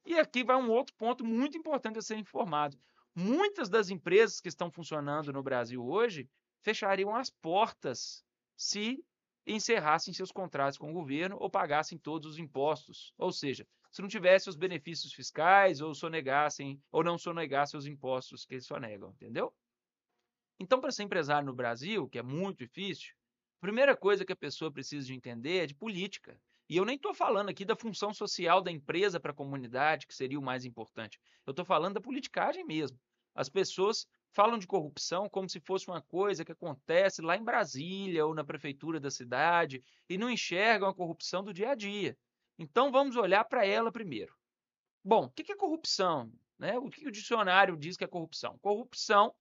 E 0.09 0.19
aqui 0.19 0.43
vai 0.43 0.57
um 0.57 0.71
outro 0.71 0.95
ponto 0.95 1.23
muito 1.23 1.59
importante 1.59 1.99
a 1.99 2.03
ser 2.03 2.17
informado. 2.17 2.79
Muitas 3.15 3.69
das 3.69 3.91
empresas 3.91 4.41
que 4.41 4.49
estão 4.49 4.71
funcionando 4.71 5.31
no 5.35 5.43
Brasil 5.43 5.87
hoje 5.87 6.27
fechariam 6.63 7.15
as 7.15 7.29
portas 7.29 8.25
se 8.57 9.05
encerrassem 9.47 10.15
seus 10.15 10.33
contratos 10.33 10.79
com 10.79 10.89
o 10.91 10.95
governo 10.95 11.37
ou 11.39 11.51
pagassem 11.51 11.99
todos 11.99 12.27
os 12.27 12.39
impostos. 12.39 13.13
Ou 13.19 13.31
seja, 13.31 13.69
se 13.91 14.01
não 14.01 14.09
tivesse 14.09 14.49
os 14.49 14.57
benefícios 14.57 15.13
fiscais 15.13 15.83
ou 15.83 15.95
sonegassem 15.95 16.83
ou 16.91 17.05
não 17.05 17.19
sonegassem 17.19 17.77
os 17.77 17.87
impostos 17.87 18.47
que 18.47 18.55
eles 18.55 18.65
sonegam, 18.65 19.11
entendeu? 19.11 19.55
Então, 20.59 20.81
para 20.81 20.91
ser 20.91 21.03
empresário 21.03 21.45
no 21.45 21.55
Brasil, 21.55 22.09
que 22.09 22.19
é 22.19 22.23
muito 22.23 22.61
difícil, 22.61 23.13
a 23.59 23.61
primeira 23.61 23.95
coisa 23.95 24.25
que 24.25 24.33
a 24.33 24.37
pessoa 24.37 24.73
precisa 24.73 25.07
de 25.07 25.13
entender 25.13 25.65
é 25.65 25.67
de 25.67 25.75
política. 25.75 26.41
E 26.69 26.77
eu 26.77 26.85
nem 26.85 26.97
estou 26.97 27.15
falando 27.15 27.49
aqui 27.49 27.65
da 27.65 27.75
função 27.75 28.13
social 28.13 28.61
da 28.61 28.71
empresa 28.71 29.19
para 29.19 29.31
a 29.31 29.35
comunidade, 29.35 30.07
que 30.07 30.15
seria 30.15 30.39
o 30.39 30.43
mais 30.43 30.65
importante. 30.65 31.19
Eu 31.47 31.53
estou 31.53 31.65
falando 31.65 31.95
da 31.95 32.01
politicagem 32.01 32.65
mesmo. 32.65 32.99
As 33.35 33.49
pessoas 33.49 34.07
falam 34.33 34.59
de 34.59 34.67
corrupção 34.67 35.29
como 35.29 35.49
se 35.49 35.61
fosse 35.61 35.89
uma 35.89 36.03
coisa 36.03 36.45
que 36.45 36.53
acontece 36.53 37.23
lá 37.23 37.37
em 37.37 37.45
Brasília 37.45 38.27
ou 38.27 38.35
na 38.35 38.45
prefeitura 38.45 39.01
da 39.01 39.11
cidade 39.11 39.83
e 40.09 40.19
não 40.19 40.31
enxergam 40.31 40.89
a 40.89 40.95
corrupção 40.95 41.43
do 41.43 41.55
dia 41.55 41.71
a 41.71 41.75
dia. 41.75 42.17
Então 42.59 42.93
vamos 42.93 43.17
olhar 43.17 43.45
para 43.45 43.65
ela 43.65 43.91
primeiro. 43.91 44.35
Bom, 45.03 45.25
o 45.25 45.31
que 45.31 45.51
é 45.51 45.57
corrupção? 45.57 46.31
Né? 46.59 46.77
O 46.79 46.91
que 46.91 47.07
o 47.07 47.13
dicionário 47.13 47.77
diz 47.77 47.97
que 47.97 48.05
é 48.05 48.09
corrupção? 48.09 48.59
Corrupção 48.59 49.35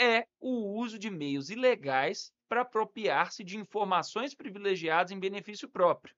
é 0.00 0.26
o 0.40 0.78
uso 0.78 0.98
de 0.98 1.10
meios 1.10 1.50
ilegais 1.50 2.32
para 2.48 2.62
apropriar-se 2.62 3.44
de 3.44 3.56
informações 3.56 4.34
privilegiadas 4.34 5.12
em 5.12 5.20
benefício 5.20 5.68
próprio, 5.68 6.14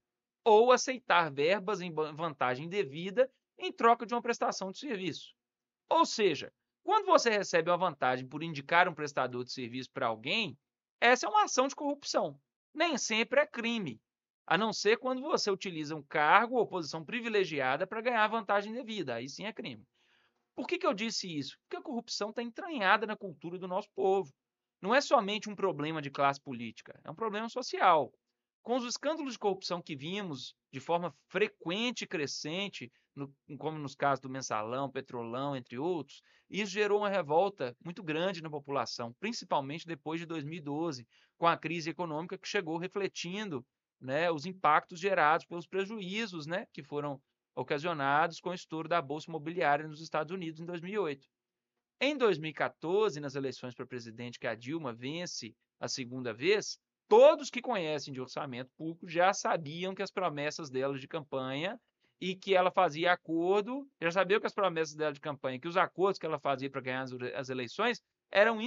ou 0.48 0.72
aceitar 0.72 1.30
verbas 1.30 1.80
em 1.80 1.92
vantagem 1.92 2.68
devida 2.68 3.30
em 3.58 3.72
troca 3.72 4.06
de 4.06 4.14
uma 4.14 4.22
prestação 4.22 4.70
de 4.70 4.78
serviço. 4.78 5.34
Ou 5.88 6.06
seja, 6.06 6.52
quando 6.82 7.06
você 7.06 7.30
recebe 7.30 7.70
uma 7.70 7.76
vantagem 7.76 8.26
por 8.26 8.42
indicar 8.42 8.88
um 8.88 8.94
prestador 8.94 9.44
de 9.44 9.52
serviço 9.52 9.90
para 9.92 10.06
alguém, 10.06 10.56
essa 11.00 11.26
é 11.26 11.28
uma 11.28 11.44
ação 11.44 11.68
de 11.68 11.76
corrupção. 11.76 12.40
Nem 12.74 12.96
sempre 12.96 13.40
é 13.40 13.46
crime, 13.46 14.00
a 14.46 14.56
não 14.56 14.72
ser 14.72 14.98
quando 14.98 15.20
você 15.20 15.50
utiliza 15.50 15.94
um 15.94 16.02
cargo 16.02 16.56
ou 16.56 16.66
posição 16.66 17.04
privilegiada 17.04 17.86
para 17.86 18.00
ganhar 18.00 18.26
vantagem 18.28 18.72
devida. 18.72 19.16
Aí 19.16 19.28
sim 19.28 19.44
é 19.44 19.52
crime. 19.52 19.84
Por 20.54 20.66
que, 20.66 20.78
que 20.78 20.86
eu 20.86 20.94
disse 20.94 21.28
isso? 21.28 21.58
Porque 21.62 21.76
a 21.76 21.82
corrupção 21.82 22.30
está 22.30 22.42
entranhada 22.42 23.06
na 23.06 23.16
cultura 23.16 23.58
do 23.58 23.68
nosso 23.68 23.88
povo. 23.94 24.32
Não 24.80 24.94
é 24.94 25.00
somente 25.00 25.50
um 25.50 25.54
problema 25.54 26.00
de 26.00 26.10
classe 26.10 26.40
política, 26.40 26.98
é 27.04 27.10
um 27.10 27.14
problema 27.14 27.48
social. 27.48 28.12
Com 28.68 28.76
os 28.76 28.84
escândalos 28.84 29.32
de 29.32 29.38
corrupção 29.38 29.80
que 29.80 29.96
vimos 29.96 30.54
de 30.70 30.78
forma 30.78 31.16
frequente 31.26 32.02
e 32.02 32.06
crescente, 32.06 32.92
no, 33.16 33.34
como 33.56 33.78
nos 33.78 33.94
casos 33.94 34.20
do 34.20 34.28
mensalão, 34.28 34.90
petrolão, 34.90 35.56
entre 35.56 35.78
outros, 35.78 36.20
isso 36.50 36.70
gerou 36.70 36.98
uma 36.98 37.08
revolta 37.08 37.74
muito 37.82 38.02
grande 38.02 38.42
na 38.42 38.50
população, 38.50 39.14
principalmente 39.18 39.86
depois 39.86 40.20
de 40.20 40.26
2012, 40.26 41.08
com 41.38 41.46
a 41.46 41.56
crise 41.56 41.88
econômica 41.88 42.36
que 42.36 42.46
chegou 42.46 42.76
refletindo 42.76 43.64
né, 43.98 44.30
os 44.30 44.44
impactos 44.44 45.00
gerados 45.00 45.46
pelos 45.46 45.66
prejuízos 45.66 46.46
né, 46.46 46.66
que 46.70 46.82
foram 46.82 47.18
ocasionados 47.54 48.38
com 48.38 48.50
o 48.50 48.54
estouro 48.54 48.86
da 48.86 49.00
Bolsa 49.00 49.30
Imobiliária 49.30 49.88
nos 49.88 50.02
Estados 50.02 50.30
Unidos 50.30 50.60
em 50.60 50.66
2008. 50.66 51.26
Em 52.02 52.18
2014, 52.18 53.18
nas 53.18 53.34
eleições 53.34 53.74
para 53.74 53.86
presidente 53.86 54.38
que 54.38 54.46
a 54.46 54.54
Dilma 54.54 54.92
vence 54.92 55.56
a 55.80 55.88
segunda 55.88 56.34
vez, 56.34 56.78
todos 57.08 57.50
que 57.50 57.62
conhecem 57.62 58.12
de 58.12 58.20
orçamento 58.20 58.70
público 58.76 59.08
já 59.08 59.32
sabiam 59.32 59.94
que 59.94 60.02
as 60.02 60.10
promessas 60.10 60.70
dela 60.70 60.98
de 60.98 61.08
campanha 61.08 61.80
e 62.20 62.36
que 62.36 62.54
ela 62.54 62.70
fazia 62.70 63.12
acordo, 63.12 63.88
já 64.00 64.10
sabiam 64.10 64.40
que 64.40 64.46
as 64.46 64.54
promessas 64.54 64.94
dela 64.94 65.12
de 65.12 65.20
campanha, 65.20 65.58
que 65.58 65.68
os 65.68 65.76
acordos 65.76 66.18
que 66.18 66.26
ela 66.26 66.38
fazia 66.38 66.70
para 66.70 66.80
ganhar 66.80 67.04
as 67.34 67.48
eleições 67.48 68.02
eram 68.30 68.58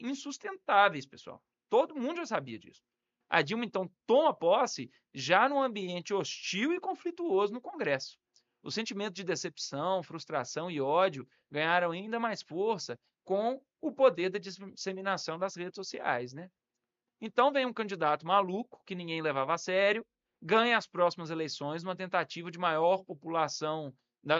insustentáveis, 0.00 1.06
pessoal. 1.06 1.42
Todo 1.70 1.94
mundo 1.94 2.16
já 2.16 2.26
sabia 2.26 2.58
disso. 2.58 2.82
A 3.28 3.42
Dilma, 3.42 3.64
então, 3.64 3.90
toma 4.06 4.34
posse 4.34 4.90
já 5.12 5.48
num 5.48 5.62
ambiente 5.62 6.12
hostil 6.12 6.72
e 6.72 6.80
conflituoso 6.80 7.52
no 7.52 7.60
Congresso. 7.60 8.18
O 8.62 8.70
sentimento 8.70 9.14
de 9.14 9.24
decepção, 9.24 10.02
frustração 10.02 10.70
e 10.70 10.80
ódio 10.80 11.28
ganharam 11.50 11.90
ainda 11.90 12.18
mais 12.18 12.42
força 12.42 12.98
com 13.22 13.62
o 13.80 13.92
poder 13.92 14.30
da 14.30 14.38
disseminação 14.38 15.38
das 15.38 15.54
redes 15.54 15.74
sociais, 15.74 16.32
né? 16.32 16.50
Então 17.26 17.50
vem 17.50 17.64
um 17.64 17.72
candidato 17.72 18.26
maluco 18.26 18.82
que 18.84 18.94
ninguém 18.94 19.22
levava 19.22 19.54
a 19.54 19.56
sério, 19.56 20.04
ganha 20.42 20.76
as 20.76 20.86
próximas 20.86 21.30
eleições 21.30 21.82
numa 21.82 21.96
tentativa 21.96 22.50
de 22.50 22.58
maior 22.58 23.02
população, 23.02 23.94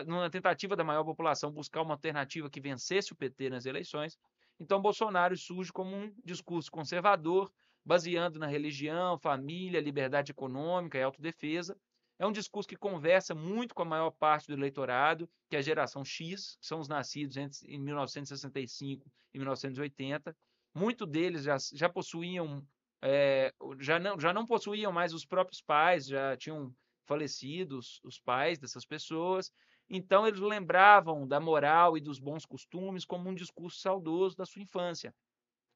numa 0.06 0.28
tentativa 0.28 0.76
da 0.76 0.84
maior 0.84 1.02
população 1.02 1.50
buscar 1.50 1.80
uma 1.80 1.94
alternativa 1.94 2.50
que 2.50 2.60
vencesse 2.60 3.10
o 3.10 3.16
PT 3.16 3.48
nas 3.48 3.64
eleições. 3.64 4.18
Então 4.60 4.82
Bolsonaro 4.82 5.34
surge 5.34 5.72
como 5.72 5.96
um 5.96 6.14
discurso 6.22 6.70
conservador, 6.70 7.50
baseando 7.82 8.38
na 8.38 8.46
religião, 8.46 9.18
família, 9.18 9.80
liberdade 9.80 10.32
econômica 10.32 10.98
e 10.98 11.02
autodefesa. 11.02 11.74
É 12.18 12.26
um 12.26 12.32
discurso 12.32 12.68
que 12.68 12.76
conversa 12.76 13.34
muito 13.34 13.74
com 13.74 13.80
a 13.80 13.86
maior 13.86 14.10
parte 14.10 14.46
do 14.46 14.52
eleitorado, 14.52 15.26
que 15.48 15.56
é 15.56 15.58
a 15.58 15.62
geração 15.62 16.04
X, 16.04 16.58
que 16.60 16.66
são 16.66 16.80
os 16.80 16.88
nascidos 16.88 17.38
entre, 17.38 17.66
em 17.66 17.80
1965 17.80 19.10
e 19.32 19.38
1980. 19.38 20.36
Muitos 20.74 21.08
deles 21.08 21.44
já, 21.44 21.56
já 21.72 21.88
possuíam, 21.88 22.66
é, 23.06 23.52
já, 23.80 23.98
não, 23.98 24.18
já 24.18 24.32
não 24.32 24.46
possuíam 24.46 24.90
mais 24.90 25.12
os 25.12 25.26
próprios 25.26 25.60
pais, 25.60 26.06
já 26.06 26.34
tinham 26.38 26.74
falecidos 27.04 28.00
os 28.02 28.18
pais 28.18 28.58
dessas 28.58 28.86
pessoas. 28.86 29.52
Então, 29.90 30.26
eles 30.26 30.40
lembravam 30.40 31.28
da 31.28 31.38
moral 31.38 31.98
e 31.98 32.00
dos 32.00 32.18
bons 32.18 32.46
costumes 32.46 33.04
como 33.04 33.28
um 33.28 33.34
discurso 33.34 33.78
saudoso 33.78 34.34
da 34.34 34.46
sua 34.46 34.62
infância. 34.62 35.14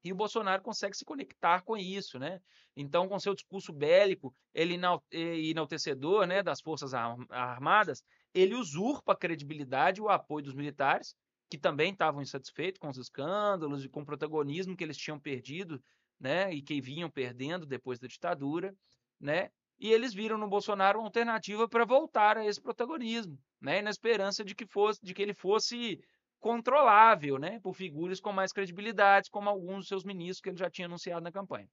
E 0.03 0.11
o 0.11 0.15
Bolsonaro 0.15 0.63
consegue 0.63 0.97
se 0.97 1.05
conectar 1.05 1.61
com 1.61 1.77
isso, 1.77 2.17
né? 2.17 2.41
Então, 2.75 3.07
com 3.07 3.19
seu 3.19 3.35
discurso 3.35 3.71
bélico, 3.71 4.33
ele 4.51 4.79
enaltecedor, 5.11 6.25
né, 6.25 6.41
das 6.41 6.61
forças 6.61 6.93
armadas, 6.95 8.03
ele 8.33 8.55
usurpa 8.55 9.13
a 9.13 9.17
credibilidade 9.17 9.99
e 9.99 10.03
o 10.03 10.09
apoio 10.09 10.45
dos 10.45 10.55
militares, 10.55 11.15
que 11.49 11.57
também 11.57 11.91
estavam 11.91 12.21
insatisfeitos 12.21 12.79
com 12.79 12.89
os 12.89 12.97
escândalos 12.97 13.83
e 13.83 13.89
com 13.89 14.01
o 14.01 14.05
protagonismo 14.05 14.75
que 14.75 14.83
eles 14.83 14.97
tinham 14.97 15.19
perdido, 15.19 15.83
né, 16.19 16.53
e 16.53 16.61
que 16.61 16.81
vinham 16.81 17.09
perdendo 17.09 17.65
depois 17.65 17.99
da 17.99 18.07
ditadura, 18.07 18.75
né? 19.19 19.49
E 19.79 19.91
eles 19.93 20.13
viram 20.13 20.37
no 20.37 20.47
Bolsonaro 20.49 20.99
uma 20.99 21.07
alternativa 21.07 21.67
para 21.67 21.85
voltar 21.85 22.37
a 22.37 22.45
esse 22.45 22.61
protagonismo, 22.61 23.39
né, 23.61 23.81
na 23.81 23.89
esperança 23.89 24.43
de 24.43 24.53
que 24.53 24.65
fosse, 24.65 24.99
de 25.01 25.13
que 25.13 25.21
ele 25.21 25.33
fosse 25.33 25.99
controlável, 26.39 27.37
né, 27.37 27.59
por 27.61 27.73
figuras 27.73 28.19
com 28.19 28.33
mais 28.33 28.51
credibilidade, 28.51 29.29
como 29.29 29.49
alguns 29.49 29.79
dos 29.79 29.87
seus 29.87 30.03
ministros 30.03 30.41
que 30.41 30.49
ele 30.49 30.57
já 30.57 30.69
tinha 30.69 30.87
anunciado 30.87 31.21
na 31.21 31.31
campanha. 31.31 31.69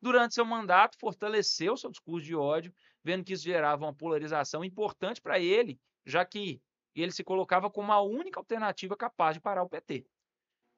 Durante 0.00 0.34
seu 0.34 0.44
mandato, 0.44 0.96
fortaleceu 0.98 1.76
seu 1.76 1.90
discurso 1.90 2.24
de 2.24 2.34
ódio, 2.34 2.72
vendo 3.02 3.24
que 3.24 3.32
isso 3.32 3.44
gerava 3.44 3.84
uma 3.84 3.94
polarização 3.94 4.64
importante 4.64 5.20
para 5.20 5.40
ele, 5.40 5.78
já 6.06 6.24
que 6.24 6.60
ele 6.94 7.12
se 7.12 7.24
colocava 7.24 7.70
como 7.70 7.92
a 7.92 8.00
única 8.00 8.38
alternativa 8.38 8.96
capaz 8.96 9.34
de 9.34 9.40
parar 9.40 9.62
o 9.62 9.68
PT. 9.68 10.06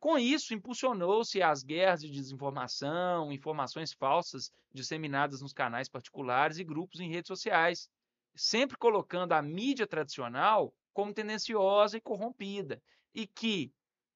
Com 0.01 0.19
isso, 0.19 0.55
impulsionou-se 0.55 1.43
as 1.43 1.63
guerras 1.63 2.01
de 2.01 2.11
desinformação, 2.11 3.31
informações 3.31 3.93
falsas 3.93 4.51
disseminadas 4.73 5.43
nos 5.43 5.53
canais 5.53 5.91
particulares 5.91 6.59
e 6.59 6.65
grupos 6.65 7.01
em 7.01 7.11
redes 7.11 7.29
sociais, 7.29 7.87
sempre 8.35 8.79
colocando 8.79 9.33
a 9.33 9.43
mídia 9.43 9.87
tradicional 9.87 10.75
como 10.95 11.13
tendenciosa 11.13 11.99
e 11.99 12.01
corrompida, 12.01 12.83
e 13.15 13.27
que 13.27 13.71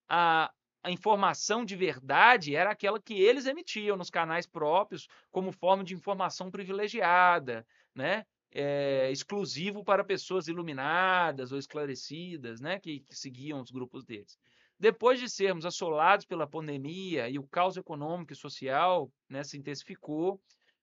a, 0.09 0.51
a 0.83 0.91
informação 0.91 1.67
de 1.67 1.77
verdade 1.77 2.57
era 2.57 2.71
aquela 2.71 2.99
que 3.01 3.15
eles 3.15 3.45
emitiam 3.45 3.97
nos 3.97 4.09
canais 4.11 4.47
próprios 4.47 5.07
como 5.31 5.53
forma 5.53 5.85
de 5.85 5.95
informação 5.95 6.51
privilegiada, 6.51 7.67
né? 7.95 8.25
É, 8.57 9.11
exclusivo 9.11 9.85
para 9.85 10.05
pessoas 10.05 10.47
iluminadas 10.47 11.53
ou 11.53 11.59
esclarecidas, 11.59 12.61
né? 12.61 12.79
Que, 12.79 13.01
que 13.01 13.15
seguiam 13.15 13.61
os 13.61 13.71
grupos 13.71 14.05
deles. 14.05 14.39
Depois 14.79 15.21
de 15.21 15.29
sermos 15.29 15.65
assolados 15.65 16.27
pela 16.27 16.47
pandemia 16.47 17.29
e 17.29 17.39
o 17.39 17.47
caos 17.47 17.77
econômico 17.77 18.33
e 18.33 18.37
social 18.37 19.11
né, 19.29 19.45
se 19.45 19.57
intensificou, 19.57 20.41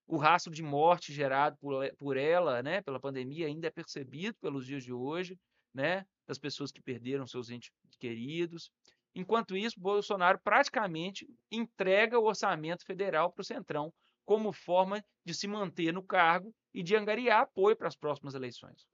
o 0.08 0.18
rastro 0.18 0.52
de 0.52 0.64
morte 0.64 1.14
gerado 1.14 1.58
por, 1.58 1.90
por 1.96 2.18
ela, 2.18 2.62
né, 2.62 2.82
pela 2.82 3.00
pandemia, 3.00 3.48
ainda 3.48 3.68
é 3.68 3.72
percebido 3.72 4.38
pelos 4.42 4.66
dias 4.66 4.84
de 4.84 4.92
hoje, 4.92 5.38
né, 5.74 6.06
das 6.28 6.38
pessoas 6.38 6.72
que 6.72 6.82
perderam 6.82 7.28
seus 7.28 7.50
entes 7.50 7.72
queridos. 8.00 8.72
Enquanto 9.14 9.56
isso, 9.56 9.80
Bolsonaro 9.80 10.40
praticamente 10.44 11.28
entrega 11.52 12.20
o 12.20 12.26
orçamento 12.26 12.86
federal 12.86 13.32
para 13.32 13.42
o 13.42 13.46
Centrão 13.46 13.94
como 14.26 14.54
forma 14.54 15.04
de 15.26 15.34
se 15.34 15.48
manter 15.48 15.92
no 15.92 16.04
cargo 16.04 16.54
e 16.74 16.82
de 16.82 16.96
angariar 16.96 17.42
apoio 17.42 17.76
para 17.76 17.88
as 17.88 17.96
próximas 17.96 18.34
eleições. 18.34 18.88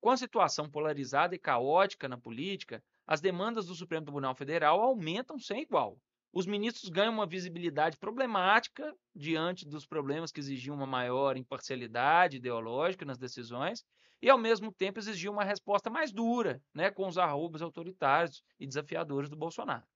Com 0.00 0.10
a 0.10 0.16
situação 0.16 0.70
polarizada 0.70 1.34
e 1.34 1.38
caótica 1.38 2.08
na 2.08 2.18
política, 2.18 2.82
as 3.06 3.20
demandas 3.20 3.66
do 3.66 3.74
Supremo 3.74 4.04
Tribunal 4.04 4.34
Federal 4.34 4.80
aumentam 4.80 5.38
sem 5.38 5.62
igual. 5.62 5.98
Os 6.32 6.46
ministros 6.46 6.88
ganham 6.88 7.12
uma 7.12 7.26
visibilidade 7.26 7.96
problemática 7.96 8.92
diante 9.14 9.64
dos 9.64 9.86
problemas 9.86 10.32
que 10.32 10.40
exigiam 10.40 10.74
uma 10.74 10.86
maior 10.86 11.36
imparcialidade 11.36 12.38
ideológica 12.38 13.04
nas 13.04 13.18
decisões 13.18 13.84
e, 14.20 14.28
ao 14.28 14.38
mesmo 14.38 14.72
tempo, 14.72 14.98
exigiam 14.98 15.32
uma 15.32 15.44
resposta 15.44 15.88
mais 15.90 16.10
dura, 16.12 16.60
né, 16.74 16.90
com 16.90 17.06
os 17.06 17.18
arrobos 17.18 17.62
autoritários 17.62 18.42
e 18.58 18.66
desafiadores 18.66 19.30
do 19.30 19.36
Bolsonaro. 19.36 19.86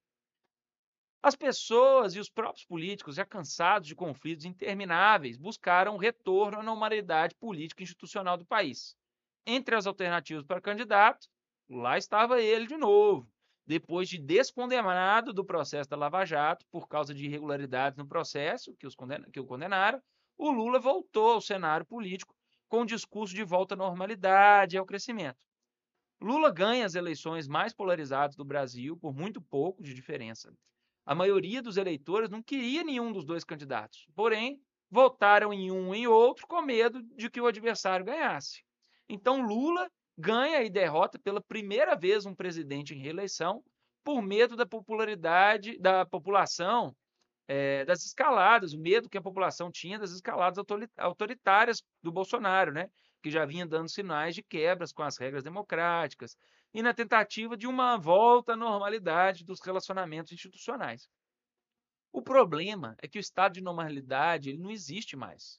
As 1.21 1.35
pessoas 1.35 2.15
e 2.15 2.21
os 2.21 2.31
próprios 2.31 2.65
políticos, 2.65 3.17
já 3.17 3.25
cansados 3.25 3.89
de 3.89 3.97
conflitos 3.97 4.45
intermináveis, 4.45 5.37
buscaram 5.37 5.97
retorno 5.97 6.61
à 6.61 6.63
normalidade 6.63 7.35
política 7.35 7.83
e 7.83 7.85
institucional 7.85 8.37
do 8.37 8.47
país. 8.47 8.97
Entre 9.45 9.75
as 9.75 9.87
alternativas 9.87 10.45
para 10.45 10.61
candidato, 10.61 11.27
lá 11.69 11.99
estava 11.99 12.41
ele 12.41 12.67
de 12.67 12.77
novo, 12.77 13.29
depois 13.67 14.09
de 14.09 14.19
descondenado 14.19 15.33
do 15.33 15.45
processo 15.45 15.91
da 15.91 15.97
Lava 15.97 16.25
Jato 16.25 16.65
por 16.71 16.89
causa 16.89 17.15
de 17.15 17.27
irregularidades 17.27 17.99
no 17.99 18.09
processo 18.09 18.75
que, 18.77 18.87
os 18.87 18.97
que 19.33 19.41
o 19.41 19.45
condenaram, 19.45 20.03
o 20.39 20.51
Lula 20.51 20.79
voltou 20.79 21.33
ao 21.33 21.41
cenário 21.41 21.85
político 21.85 22.35
com 22.69 22.83
o 22.83 22.87
discurso 22.87 23.35
de 23.35 23.45
volta 23.45 23.75
à 23.75 23.77
normalidade 23.77 24.77
e 24.77 24.79
ao 24.79 24.87
crescimento. 24.87 25.39
Lula 26.21 26.51
ganha 26.51 26.85
as 26.85 26.95
eleições 26.95 27.47
mais 27.47 27.73
polarizadas 27.73 28.35
do 28.35 28.45
Brasil 28.45 28.97
por 28.97 29.15
muito 29.15 29.41
pouco 29.41 29.83
de 29.83 29.95
diferença. 29.95 30.53
A 31.05 31.15
maioria 31.15 31.63
dos 31.63 31.77
eleitores 31.77 32.29
não 32.29 32.43
queria 32.43 32.83
nenhum 32.83 33.13
dos 33.13 33.25
dois 33.25 33.45
candidatos, 33.45 34.07
porém, 34.15 34.61
votaram 34.91 35.53
em 35.53 35.71
um 35.71 35.95
e 35.95 36.09
outro 36.09 36.47
com 36.47 36.61
medo 36.63 37.03
de 37.17 37.31
que 37.31 37.41
o 37.41 37.47
adversário 37.47 38.05
ganhasse. 38.05 38.63
Então, 39.09 39.41
Lula 39.41 39.91
ganha 40.19 40.63
e 40.65 40.69
derrota 40.69 41.17
pela 41.19 41.41
primeira 41.41 41.95
vez 41.95 42.27
um 42.27 42.35
presidente 42.35 42.93
em 42.93 42.99
reeleição 42.99 43.63
por 44.03 44.21
medo 44.21 44.57
da 44.57 44.67
popularidade 44.67 45.79
da 45.79 46.05
população 46.05 46.95
é, 47.47 47.85
das 47.85 48.05
escaladas, 48.05 48.75
o 48.75 48.81
medo 48.81 49.09
que 49.09 49.17
a 49.17 49.23
população 49.23 49.71
tinha 49.71 49.99
das 49.99 50.11
escaladas 50.11 50.63
autoritárias 50.99 51.83
do 52.03 52.11
Bolsonaro, 52.11 52.73
né? 52.73 52.91
que 53.23 53.31
já 53.31 53.47
vinha 53.47 53.67
dando 53.67 53.89
sinais 53.89 54.35
de 54.35 54.43
quebras 54.43 54.93
com 54.93 55.03
as 55.03 55.17
regras 55.17 55.45
democráticas, 55.45 56.37
e 56.75 56.83
na 56.83 56.93
tentativa 56.93 57.57
de 57.57 57.67
uma 57.67 57.97
volta 57.97 58.53
à 58.53 58.57
normalidade 58.57 59.45
dos 59.45 59.61
relacionamentos 59.61 60.33
institucionais. 60.33 61.09
O 62.13 62.23
problema 62.23 62.97
é 63.01 63.09
que 63.09 63.19
o 63.19 63.21
estado 63.21 63.55
de 63.55 63.63
normalidade 63.63 64.51
ele 64.51 64.59
não 64.59 64.71
existe 64.71 65.17
mais. 65.17 65.59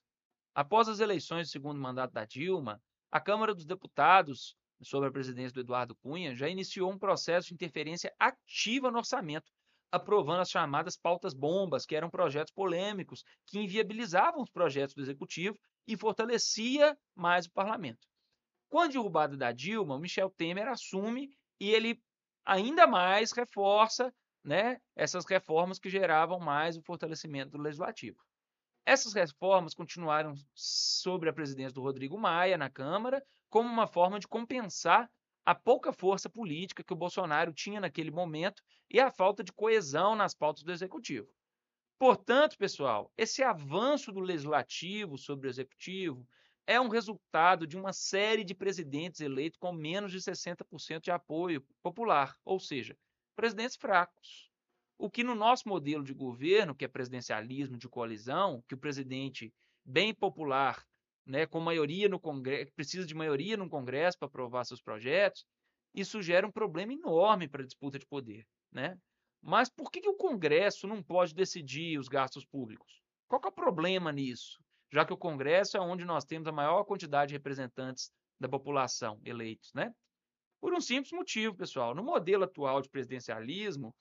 Após 0.53 0.87
as 0.87 0.99
eleições 0.99 1.47
do 1.47 1.51
segundo 1.51 1.79
mandato 1.79 2.13
da 2.13 2.25
Dilma, 2.25 2.81
a 3.11 3.19
Câmara 3.19 3.53
dos 3.53 3.65
Deputados, 3.65 4.55
sob 4.81 5.07
a 5.07 5.11
presidência 5.11 5.53
do 5.53 5.61
Eduardo 5.61 5.95
Cunha, 5.95 6.35
já 6.35 6.47
iniciou 6.47 6.91
um 6.91 6.97
processo 6.97 7.49
de 7.49 7.53
interferência 7.53 8.13
ativa 8.19 8.91
no 8.91 8.99
orçamento, 8.99 9.51
aprovando 9.91 10.41
as 10.41 10.49
chamadas 10.49 10.95
pautas 10.95 11.33
bombas, 11.33 11.85
que 11.85 11.95
eram 11.95 12.09
projetos 12.09 12.53
polêmicos 12.53 13.23
que 13.47 13.59
inviabilizavam 13.59 14.41
os 14.41 14.49
projetos 14.49 14.93
do 14.93 15.01
executivo 15.01 15.57
e 15.87 15.97
fortalecia 15.97 16.95
mais 17.15 17.47
o 17.47 17.51
parlamento. 17.51 18.07
Com 18.69 18.79
a 18.79 18.87
derrubada 18.87 19.35
da 19.35 19.51
Dilma, 19.51 19.95
o 19.95 19.99
Michel 19.99 20.29
Temer 20.29 20.67
assume 20.67 21.31
e 21.59 21.71
ele 21.71 21.99
ainda 22.45 22.85
mais 22.85 23.31
reforça 23.31 24.13
né, 24.43 24.79
essas 24.95 25.25
reformas 25.25 25.79
que 25.79 25.89
geravam 25.89 26.39
mais 26.39 26.77
o 26.77 26.83
fortalecimento 26.83 27.51
do 27.51 27.61
legislativo. 27.61 28.19
Essas 28.85 29.13
reformas 29.13 29.73
continuaram 29.73 30.33
sobre 30.53 31.29
a 31.29 31.33
presidência 31.33 31.73
do 31.73 31.81
Rodrigo 31.81 32.17
Maia 32.17 32.57
na 32.57 32.69
Câmara, 32.69 33.23
como 33.49 33.69
uma 33.69 33.87
forma 33.87 34.19
de 34.19 34.27
compensar 34.27 35.09
a 35.45 35.55
pouca 35.55 35.91
força 35.91 36.29
política 36.29 36.83
que 36.83 36.93
o 36.93 36.95
Bolsonaro 36.95 37.53
tinha 37.53 37.79
naquele 37.79 38.11
momento 38.11 38.63
e 38.89 38.99
a 38.99 39.09
falta 39.09 39.43
de 39.43 39.51
coesão 39.51 40.15
nas 40.15 40.33
pautas 40.33 40.63
do 40.63 40.71
executivo. 40.71 41.27
Portanto, 41.97 42.57
pessoal, 42.57 43.11
esse 43.17 43.43
avanço 43.43 44.11
do 44.11 44.19
legislativo 44.19 45.17
sobre 45.17 45.47
o 45.47 45.49
executivo 45.49 46.25
é 46.65 46.79
um 46.79 46.87
resultado 46.87 47.65
de 47.65 47.75
uma 47.75 47.91
série 47.91 48.43
de 48.43 48.53
presidentes 48.53 49.21
eleitos 49.21 49.57
com 49.59 49.73
menos 49.73 50.11
de 50.11 50.19
60% 50.19 51.01
de 51.01 51.11
apoio 51.11 51.61
popular, 51.81 52.37
ou 52.45 52.59
seja, 52.59 52.95
presidentes 53.35 53.75
fracos. 53.75 54.48
O 54.99 55.09
que 55.09 55.23
no 55.23 55.33
nosso 55.33 55.69
modelo 55.69 56.03
de 56.03 56.13
governo, 56.13 56.75
que 56.75 56.83
é 56.83 56.87
presidencialismo 56.89 57.77
de 57.77 57.87
coalizão, 57.87 58.61
que 58.67 58.75
o 58.75 58.77
presidente 58.77 59.53
bem 59.85 60.13
popular 60.13 60.85
né, 61.25 61.45
com 61.45 61.61
maioria 61.61 62.09
no 62.09 62.19
Congresso, 62.19 62.69
precisa 62.73 63.05
de 63.05 63.15
maioria 63.15 63.55
no 63.55 63.69
Congresso 63.69 64.19
para 64.19 64.27
aprovar 64.27 64.65
seus 64.65 64.81
projetos, 64.81 65.45
isso 65.95 66.21
gera 66.21 66.45
um 66.45 66.51
problema 66.51 66.91
enorme 66.91 67.47
para 67.47 67.63
a 67.63 67.65
disputa 67.65 67.97
de 67.97 68.05
poder, 68.05 68.45
né? 68.69 68.99
Mas 69.41 69.69
por 69.69 69.89
que, 69.89 70.01
que 70.01 70.09
o 70.09 70.17
Congresso 70.17 70.85
não 70.85 71.01
pode 71.01 71.33
decidir 71.33 71.97
os 71.97 72.09
gastos 72.09 72.45
públicos? 72.45 73.01
Qual 73.25 73.41
é 73.45 73.47
o 73.47 73.53
problema 73.53 74.11
nisso? 74.11 74.59
Já 74.91 75.05
que 75.05 75.13
o 75.13 75.17
Congresso 75.17 75.77
é 75.77 75.79
onde 75.79 76.03
nós 76.03 76.25
temos 76.25 76.45
a 76.49 76.51
maior 76.51 76.83
quantidade 76.83 77.29
de 77.29 77.35
representantes 77.35 78.11
da 78.37 78.49
população 78.49 79.17
eleitos, 79.23 79.71
né? 79.73 79.93
Por 80.59 80.73
um 80.73 80.81
simples 80.81 81.13
motivo, 81.13 81.55
pessoal. 81.55 81.95
No 81.95 82.03
modelo 82.03 82.43
atual 82.43 82.81
de 82.81 82.89
presidencialismo, 82.89 83.95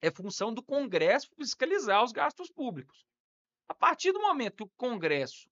é 0.00 0.10
função 0.10 0.52
do 0.52 0.62
Congresso 0.62 1.30
fiscalizar 1.36 2.02
os 2.04 2.12
gastos 2.12 2.50
públicos. 2.50 3.06
A 3.68 3.74
partir 3.74 4.12
do 4.12 4.20
momento 4.20 4.56
que 4.56 4.62
o 4.64 4.70
Congresso 4.76 5.48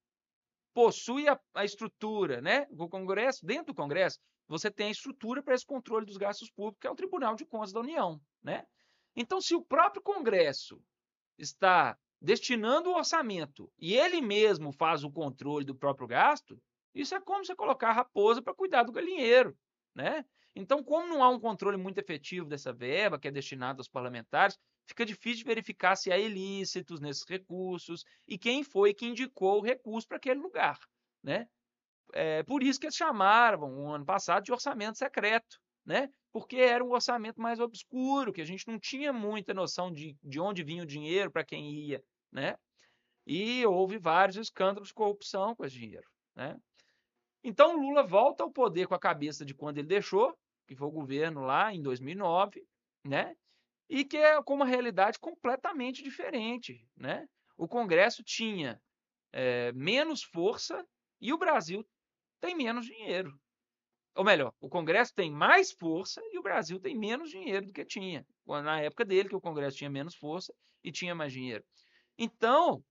possui 0.72 1.28
a, 1.28 1.38
a 1.54 1.64
estrutura, 1.64 2.40
né? 2.40 2.66
O 2.70 2.88
Congresso, 2.88 3.44
dentro 3.44 3.66
do 3.66 3.74
Congresso, 3.74 4.18
você 4.46 4.70
tem 4.70 4.88
a 4.88 4.90
estrutura 4.90 5.42
para 5.42 5.54
esse 5.54 5.64
controle 5.64 6.04
dos 6.04 6.16
gastos 6.16 6.50
públicos, 6.50 6.80
que 6.80 6.86
é 6.86 6.90
o 6.90 6.96
Tribunal 6.96 7.34
de 7.34 7.46
Contas 7.46 7.72
da 7.72 7.80
União, 7.80 8.20
né? 8.42 8.66
Então, 9.16 9.40
se 9.40 9.54
o 9.54 9.62
próprio 9.62 10.02
Congresso 10.02 10.82
está 11.38 11.96
destinando 12.20 12.90
o 12.90 12.96
orçamento 12.96 13.70
e 13.78 13.94
ele 13.94 14.20
mesmo 14.20 14.72
faz 14.72 15.04
o 15.04 15.10
controle 15.10 15.64
do 15.64 15.74
próprio 15.74 16.06
gasto, 16.06 16.60
isso 16.94 17.14
é 17.14 17.20
como 17.20 17.44
você 17.44 17.54
colocar 17.54 17.90
a 17.90 17.92
raposa 17.92 18.42
para 18.42 18.54
cuidar 18.54 18.82
do 18.82 18.92
galinheiro, 18.92 19.56
né? 19.94 20.24
Então, 20.56 20.84
como 20.84 21.08
não 21.08 21.22
há 21.22 21.28
um 21.28 21.40
controle 21.40 21.76
muito 21.76 21.98
efetivo 21.98 22.46
dessa 22.46 22.72
verba 22.72 23.18
que 23.18 23.26
é 23.26 23.30
destinada 23.30 23.80
aos 23.80 23.88
parlamentares, 23.88 24.56
fica 24.86 25.04
difícil 25.04 25.38
de 25.38 25.44
verificar 25.44 25.96
se 25.96 26.12
há 26.12 26.18
ilícitos 26.18 27.00
nesses 27.00 27.24
recursos 27.28 28.04
e 28.28 28.38
quem 28.38 28.62
foi 28.62 28.94
que 28.94 29.06
indicou 29.06 29.58
o 29.58 29.64
recurso 29.64 30.06
para 30.06 30.16
aquele 30.16 30.40
lugar, 30.40 30.78
né? 31.22 31.48
É 32.12 32.42
por 32.44 32.62
isso 32.62 32.78
que 32.78 32.86
eles 32.86 32.94
chamaram 32.94 33.62
o 33.62 33.90
ano 33.90 34.04
passado 34.04 34.44
de 34.44 34.52
orçamento 34.52 34.98
secreto, 34.98 35.58
né? 35.84 36.08
Porque 36.32 36.56
era 36.56 36.84
um 36.84 36.92
orçamento 36.92 37.40
mais 37.40 37.58
obscuro, 37.58 38.32
que 38.32 38.40
a 38.40 38.44
gente 38.44 38.68
não 38.68 38.78
tinha 38.78 39.12
muita 39.12 39.52
noção 39.52 39.90
de, 39.92 40.16
de 40.22 40.38
onde 40.38 40.62
vinha 40.62 40.82
o 40.82 40.86
dinheiro, 40.86 41.30
para 41.30 41.44
quem 41.44 41.72
ia, 41.72 42.02
né? 42.30 42.56
E 43.26 43.64
houve 43.66 43.98
vários 43.98 44.36
escândalos 44.36 44.88
de 44.88 44.94
corrupção 44.94 45.56
com 45.56 45.64
esse 45.64 45.76
dinheiro, 45.76 46.08
né? 46.36 46.56
Então 47.42 47.76
Lula 47.76 48.02
volta 48.06 48.42
ao 48.42 48.50
poder 48.50 48.86
com 48.86 48.94
a 48.94 48.98
cabeça 48.98 49.44
de 49.44 49.54
quando 49.54 49.78
ele 49.78 49.88
deixou, 49.88 50.36
que 50.66 50.76
foi 50.76 50.88
o 50.88 50.92
governo 50.92 51.42
lá 51.42 51.72
em 51.74 51.82
2009, 51.82 52.66
né? 53.04 53.36
e 53.88 54.04
que 54.04 54.16
é 54.16 54.42
com 54.42 54.54
uma 54.54 54.64
realidade 54.64 55.18
completamente 55.18 56.02
diferente. 56.02 56.86
Né? 56.96 57.28
O 57.56 57.68
Congresso 57.68 58.22
tinha 58.22 58.80
é, 59.32 59.72
menos 59.72 60.22
força 60.22 60.86
e 61.20 61.32
o 61.32 61.38
Brasil 61.38 61.86
tem 62.40 62.54
menos 62.54 62.86
dinheiro. 62.86 63.38
Ou 64.16 64.24
melhor, 64.24 64.54
o 64.60 64.68
Congresso 64.68 65.12
tem 65.14 65.30
mais 65.30 65.72
força 65.72 66.20
e 66.32 66.38
o 66.38 66.42
Brasil 66.42 66.78
tem 66.78 66.96
menos 66.96 67.30
dinheiro 67.30 67.66
do 67.66 67.72
que 67.72 67.84
tinha. 67.84 68.24
Na 68.46 68.80
época 68.80 69.04
dele, 69.04 69.28
que 69.28 69.34
o 69.34 69.40
Congresso 69.40 69.76
tinha 69.76 69.90
menos 69.90 70.14
força 70.14 70.54
e 70.84 70.92
tinha 70.92 71.14
mais 71.14 71.32
dinheiro. 71.32 71.64
Então, 72.16 72.84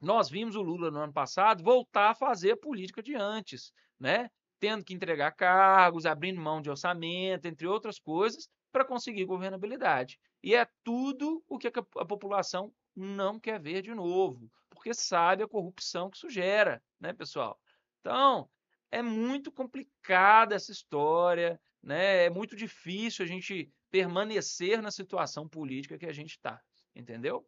nós 0.00 0.28
vimos 0.28 0.56
o 0.56 0.62
Lula 0.62 0.90
no 0.90 0.98
ano 0.98 1.12
passado 1.12 1.64
voltar 1.64 2.10
a 2.10 2.14
fazer 2.14 2.52
a 2.52 2.56
política 2.56 3.02
de 3.02 3.14
antes, 3.14 3.72
né? 3.98 4.30
Tendo 4.60 4.84
que 4.84 4.94
entregar 4.94 5.32
cargos, 5.32 6.06
abrindo 6.06 6.40
mão 6.40 6.60
de 6.60 6.70
orçamento, 6.70 7.46
entre 7.46 7.66
outras 7.66 7.98
coisas, 7.98 8.48
para 8.72 8.84
conseguir 8.84 9.24
governabilidade. 9.24 10.18
E 10.42 10.54
é 10.54 10.66
tudo 10.84 11.42
o 11.48 11.58
que 11.58 11.68
a, 11.68 11.72
população 12.04 12.72
não 12.94 13.38
quer 13.38 13.60
ver 13.60 13.82
de 13.82 13.94
novo, 13.94 14.50
porque 14.70 14.92
sabe 14.92 15.42
a 15.42 15.48
corrupção 15.48 16.10
que 16.10 16.16
isso 16.16 16.28
gera, 16.28 16.82
né, 17.00 17.12
pessoal? 17.12 17.58
Então, 18.00 18.48
é 18.90 19.02
muito 19.02 19.52
complicada 19.52 20.54
essa 20.54 20.72
história, 20.72 21.60
né? 21.82 22.26
É 22.26 22.30
muito 22.30 22.56
difícil 22.56 23.24
a 23.24 23.28
gente 23.28 23.72
permanecer 23.90 24.82
na 24.82 24.90
situação 24.90 25.48
política 25.48 25.98
que 25.98 26.06
a 26.06 26.12
gente 26.12 26.30
está, 26.30 26.60
entendeu? 26.94 27.46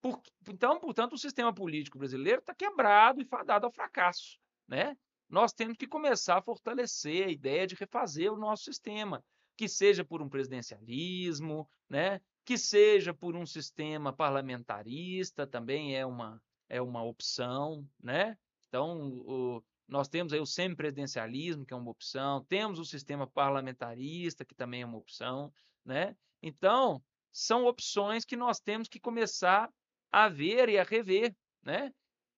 Por, 0.00 0.20
então, 0.48 0.80
portanto, 0.80 1.12
o 1.12 1.18
sistema 1.18 1.54
político 1.54 1.98
brasileiro 1.98 2.40
está 2.40 2.54
quebrado 2.54 3.20
e 3.20 3.24
fadado 3.24 3.66
ao 3.66 3.72
fracasso, 3.72 4.38
né? 4.66 4.96
Nós 5.32 5.50
temos 5.54 5.78
que 5.78 5.86
começar 5.86 6.36
a 6.36 6.42
fortalecer 6.42 7.26
a 7.26 7.30
ideia 7.30 7.66
de 7.66 7.74
refazer 7.74 8.30
o 8.30 8.36
nosso 8.36 8.64
sistema, 8.64 9.24
que 9.56 9.66
seja 9.66 10.04
por 10.04 10.20
um 10.20 10.28
presidencialismo, 10.28 11.66
né? 11.88 12.20
que 12.44 12.58
seja 12.58 13.14
por 13.14 13.34
um 13.34 13.46
sistema 13.46 14.12
parlamentarista, 14.12 15.46
também 15.46 15.96
é 15.96 16.04
uma, 16.04 16.38
é 16.68 16.82
uma 16.82 17.02
opção. 17.02 17.88
Né? 17.98 18.36
Então, 18.68 19.08
o, 19.08 19.64
nós 19.88 20.06
temos 20.06 20.34
aí 20.34 20.38
o 20.38 20.44
semipresidencialismo, 20.44 21.64
que 21.64 21.72
é 21.72 21.76
uma 21.78 21.90
opção, 21.90 22.44
temos 22.44 22.78
o 22.78 22.84
sistema 22.84 23.26
parlamentarista, 23.26 24.44
que 24.44 24.54
também 24.54 24.82
é 24.82 24.86
uma 24.86 24.98
opção. 24.98 25.50
Né? 25.82 26.14
Então, 26.42 27.02
são 27.32 27.64
opções 27.64 28.26
que 28.26 28.36
nós 28.36 28.60
temos 28.60 28.86
que 28.86 29.00
começar 29.00 29.72
a 30.12 30.28
ver 30.28 30.68
e 30.68 30.78
a 30.78 30.82
rever, 30.82 31.34
né? 31.62 31.90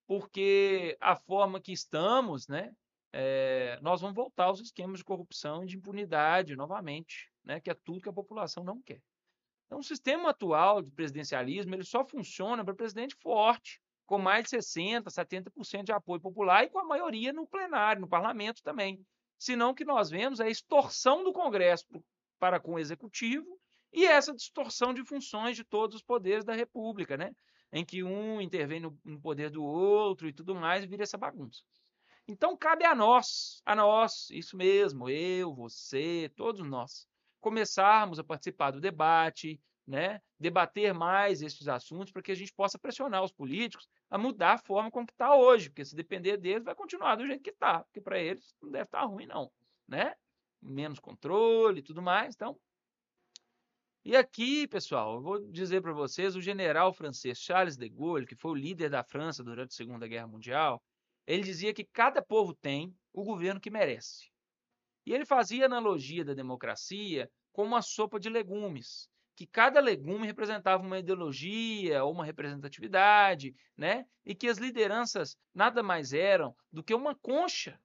porque 0.07 0.97
a 1.01 1.17
forma 1.17 1.59
que 1.59 1.73
estamos, 1.73 2.47
né, 2.47 2.71
é, 3.17 3.79
nós 3.81 4.01
vamos 4.01 4.13
voltar 4.13 4.43
aos 4.45 4.59
esquemas 4.59 4.97
de 4.97 5.05
corrupção 5.05 5.63
e 5.63 5.67
de 5.67 5.77
impunidade 5.77 6.53
novamente, 6.53 7.31
né, 7.45 7.61
que 7.61 7.69
é 7.69 7.73
tudo 7.73 8.01
que 8.01 8.09
a 8.09 8.13
população 8.13 8.61
não 8.61 8.81
quer. 8.81 9.01
Então, 9.65 9.79
o 9.79 9.83
sistema 9.83 10.31
atual 10.31 10.81
de 10.81 10.91
presidencialismo 10.91 11.73
ele 11.73 11.85
só 11.85 12.05
funciona 12.05 12.65
para 12.65 12.75
presidente 12.75 13.15
forte, 13.15 13.81
com 14.05 14.17
mais 14.17 14.43
de 14.43 14.57
60%, 14.57 15.05
70% 15.05 15.83
de 15.85 15.93
apoio 15.93 16.19
popular 16.19 16.65
e 16.65 16.69
com 16.69 16.77
a 16.77 16.83
maioria 16.83 17.31
no 17.31 17.47
plenário, 17.47 18.01
no 18.01 18.07
parlamento 18.07 18.61
também. 18.61 18.99
Senão, 19.37 19.69
o 19.69 19.75
que 19.75 19.85
nós 19.85 20.09
vemos 20.09 20.41
é 20.41 20.47
a 20.47 20.49
extorsão 20.49 21.23
do 21.23 21.31
Congresso 21.31 21.85
para 22.37 22.59
com 22.59 22.73
o 22.73 22.79
executivo 22.79 23.57
e 23.93 24.05
essa 24.05 24.33
distorção 24.33 24.93
de 24.93 25.05
funções 25.05 25.55
de 25.55 25.63
todos 25.63 25.95
os 25.95 26.03
poderes 26.03 26.43
da 26.43 26.53
República, 26.53 27.15
né? 27.15 27.31
em 27.71 27.85
que 27.85 28.03
um 28.03 28.41
intervém 28.41 28.81
no, 28.81 28.99
no 29.05 29.21
poder 29.21 29.49
do 29.49 29.63
outro 29.63 30.27
e 30.27 30.33
tudo 30.33 30.53
mais, 30.53 30.83
e 30.83 30.87
vira 30.87 31.03
essa 31.03 31.17
bagunça. 31.17 31.63
Então 32.27 32.57
cabe 32.57 32.83
a 32.85 32.95
nós, 32.95 33.61
a 33.65 33.75
nós, 33.75 34.29
isso 34.31 34.57
mesmo, 34.57 35.07
eu, 35.09 35.53
você, 35.53 36.31
todos 36.35 36.67
nós, 36.67 37.07
começarmos 37.39 38.17
a 38.17 38.23
participar 38.23 38.71
do 38.71 38.81
debate, 38.81 39.61
né? 39.85 40.19
debater 40.39 40.93
mais 40.93 41.43
esses 41.43 41.67
assuntos 41.67 42.11
para 42.11 42.23
que 42.23 42.31
a 42.31 42.35
gente 42.35 42.51
possa 42.53 42.79
pressionar 42.79 43.23
os 43.23 43.31
políticos 43.31 43.87
a 44.09 44.17
mudar 44.17 44.53
a 44.53 44.57
forma 44.57 44.89
como 44.89 45.05
está 45.07 45.35
hoje, 45.35 45.69
porque 45.69 45.85
se 45.85 45.95
depender 45.95 46.37
deles 46.37 46.63
vai 46.63 46.73
continuar 46.73 47.15
do 47.15 47.27
jeito 47.27 47.43
que 47.43 47.51
está, 47.51 47.83
porque 47.83 48.01
para 48.01 48.19
eles 48.19 48.55
não 48.59 48.71
deve 48.71 48.85
estar 48.85 49.01
tá 49.01 49.05
ruim 49.05 49.27
não, 49.27 49.51
né? 49.87 50.15
Menos 50.59 50.99
controle 50.99 51.79
e 51.79 51.83
tudo 51.83 52.01
mais, 52.01 52.33
então 52.33 52.59
E 54.03 54.15
aqui, 54.15 54.67
pessoal, 54.67 55.15
eu 55.15 55.21
vou 55.21 55.39
dizer 55.51 55.81
para 55.81 55.93
vocês, 55.93 56.35
o 56.35 56.41
general 56.41 56.91
francês 56.91 57.37
Charles 57.37 57.77
de 57.77 57.87
Gaulle, 57.87 58.25
que 58.25 58.35
foi 58.35 58.51
o 58.51 58.55
líder 58.55 58.89
da 58.89 59.03
França 59.03 59.43
durante 59.43 59.69
a 59.73 59.75
Segunda 59.75 60.07
Guerra 60.07 60.27
Mundial, 60.27 60.81
ele 61.25 61.43
dizia 61.43 61.73
que 61.73 61.83
cada 61.83 62.21
povo 62.21 62.53
tem 62.53 62.95
o 63.13 63.23
governo 63.23 63.59
que 63.59 63.69
merece. 63.69 64.29
E 65.05 65.13
ele 65.13 65.25
fazia 65.25 65.65
analogia 65.65 66.25
da 66.25 66.33
democracia 66.33 67.29
com 67.51 67.63
uma 67.63 67.81
sopa 67.81 68.19
de 68.19 68.29
legumes, 68.29 69.09
que 69.35 69.45
cada 69.45 69.79
legume 69.79 70.25
representava 70.25 70.83
uma 70.83 70.99
ideologia 70.99 72.03
ou 72.03 72.11
uma 72.11 72.25
representatividade, 72.25 73.55
né? 73.77 74.05
E 74.25 74.33
que 74.33 74.47
as 74.47 74.57
lideranças 74.57 75.37
nada 75.53 75.83
mais 75.83 76.13
eram 76.13 76.55
do 76.71 76.83
que 76.83 76.93
uma 76.93 77.15
concha 77.15 77.79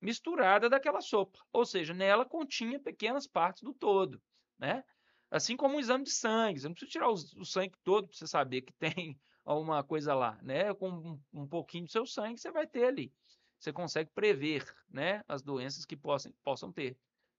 misturada 0.00 0.68
daquela 0.68 1.00
sopa, 1.00 1.38
ou 1.52 1.64
seja, 1.64 1.94
nela 1.94 2.24
continha 2.24 2.80
pequenas 2.80 3.26
partes 3.26 3.62
do 3.62 3.72
todo, 3.72 4.20
né? 4.58 4.82
Assim 5.30 5.56
como 5.56 5.76
um 5.76 5.80
exame 5.80 6.04
de 6.04 6.10
sangue. 6.10 6.60
Você 6.60 6.66
não 6.66 6.74
precisa 6.74 6.90
tirar 6.90 7.08
o, 7.08 7.44
sangue 7.44 7.74
todo 7.84 8.08
para 8.08 8.16
você 8.16 8.26
saber 8.26 8.62
que 8.62 8.72
tem 8.74 9.18
alguma 9.44 9.82
coisa 9.82 10.14
lá, 10.14 10.38
né? 10.42 10.72
Com 10.74 11.18
um, 11.32 11.46
pouquinho 11.46 11.84
do 11.84 11.90
seu 11.90 12.06
sangue 12.06 12.38
você 12.38 12.50
vai 12.50 12.66
ter 12.66 12.84
ali. 12.84 13.12
Você 13.58 13.72
consegue 13.72 14.10
prever, 14.10 14.64
né? 14.90 15.22
As 15.28 15.42
doenças 15.42 15.84
que 15.84 15.96
possam, 15.96 16.32
possam 16.42 16.72
ter, 16.72 16.96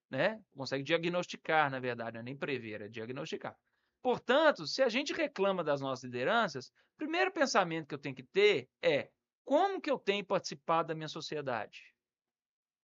né? 0.09 0.43
Consegue 0.55 0.83
diagnosticar, 0.83 1.69
na 1.69 1.79
verdade, 1.79 2.13
não 2.13 2.21
é 2.21 2.23
nem 2.23 2.37
prever, 2.37 2.81
é 2.81 2.87
diagnosticar. 2.87 3.57
Portanto, 4.01 4.67
se 4.67 4.81
a 4.81 4.89
gente 4.89 5.13
reclama 5.13 5.63
das 5.63 5.81
nossas 5.81 6.03
lideranças, 6.03 6.67
o 6.67 6.97
primeiro 6.97 7.31
pensamento 7.31 7.87
que 7.87 7.95
eu 7.95 7.99
tenho 7.99 8.15
que 8.15 8.23
ter 8.23 8.69
é 8.81 9.09
como 9.45 9.81
que 9.81 9.91
eu 9.91 9.99
tenho 9.99 10.25
participado 10.25 10.89
da 10.89 10.95
minha 10.95 11.07
sociedade? 11.07 11.93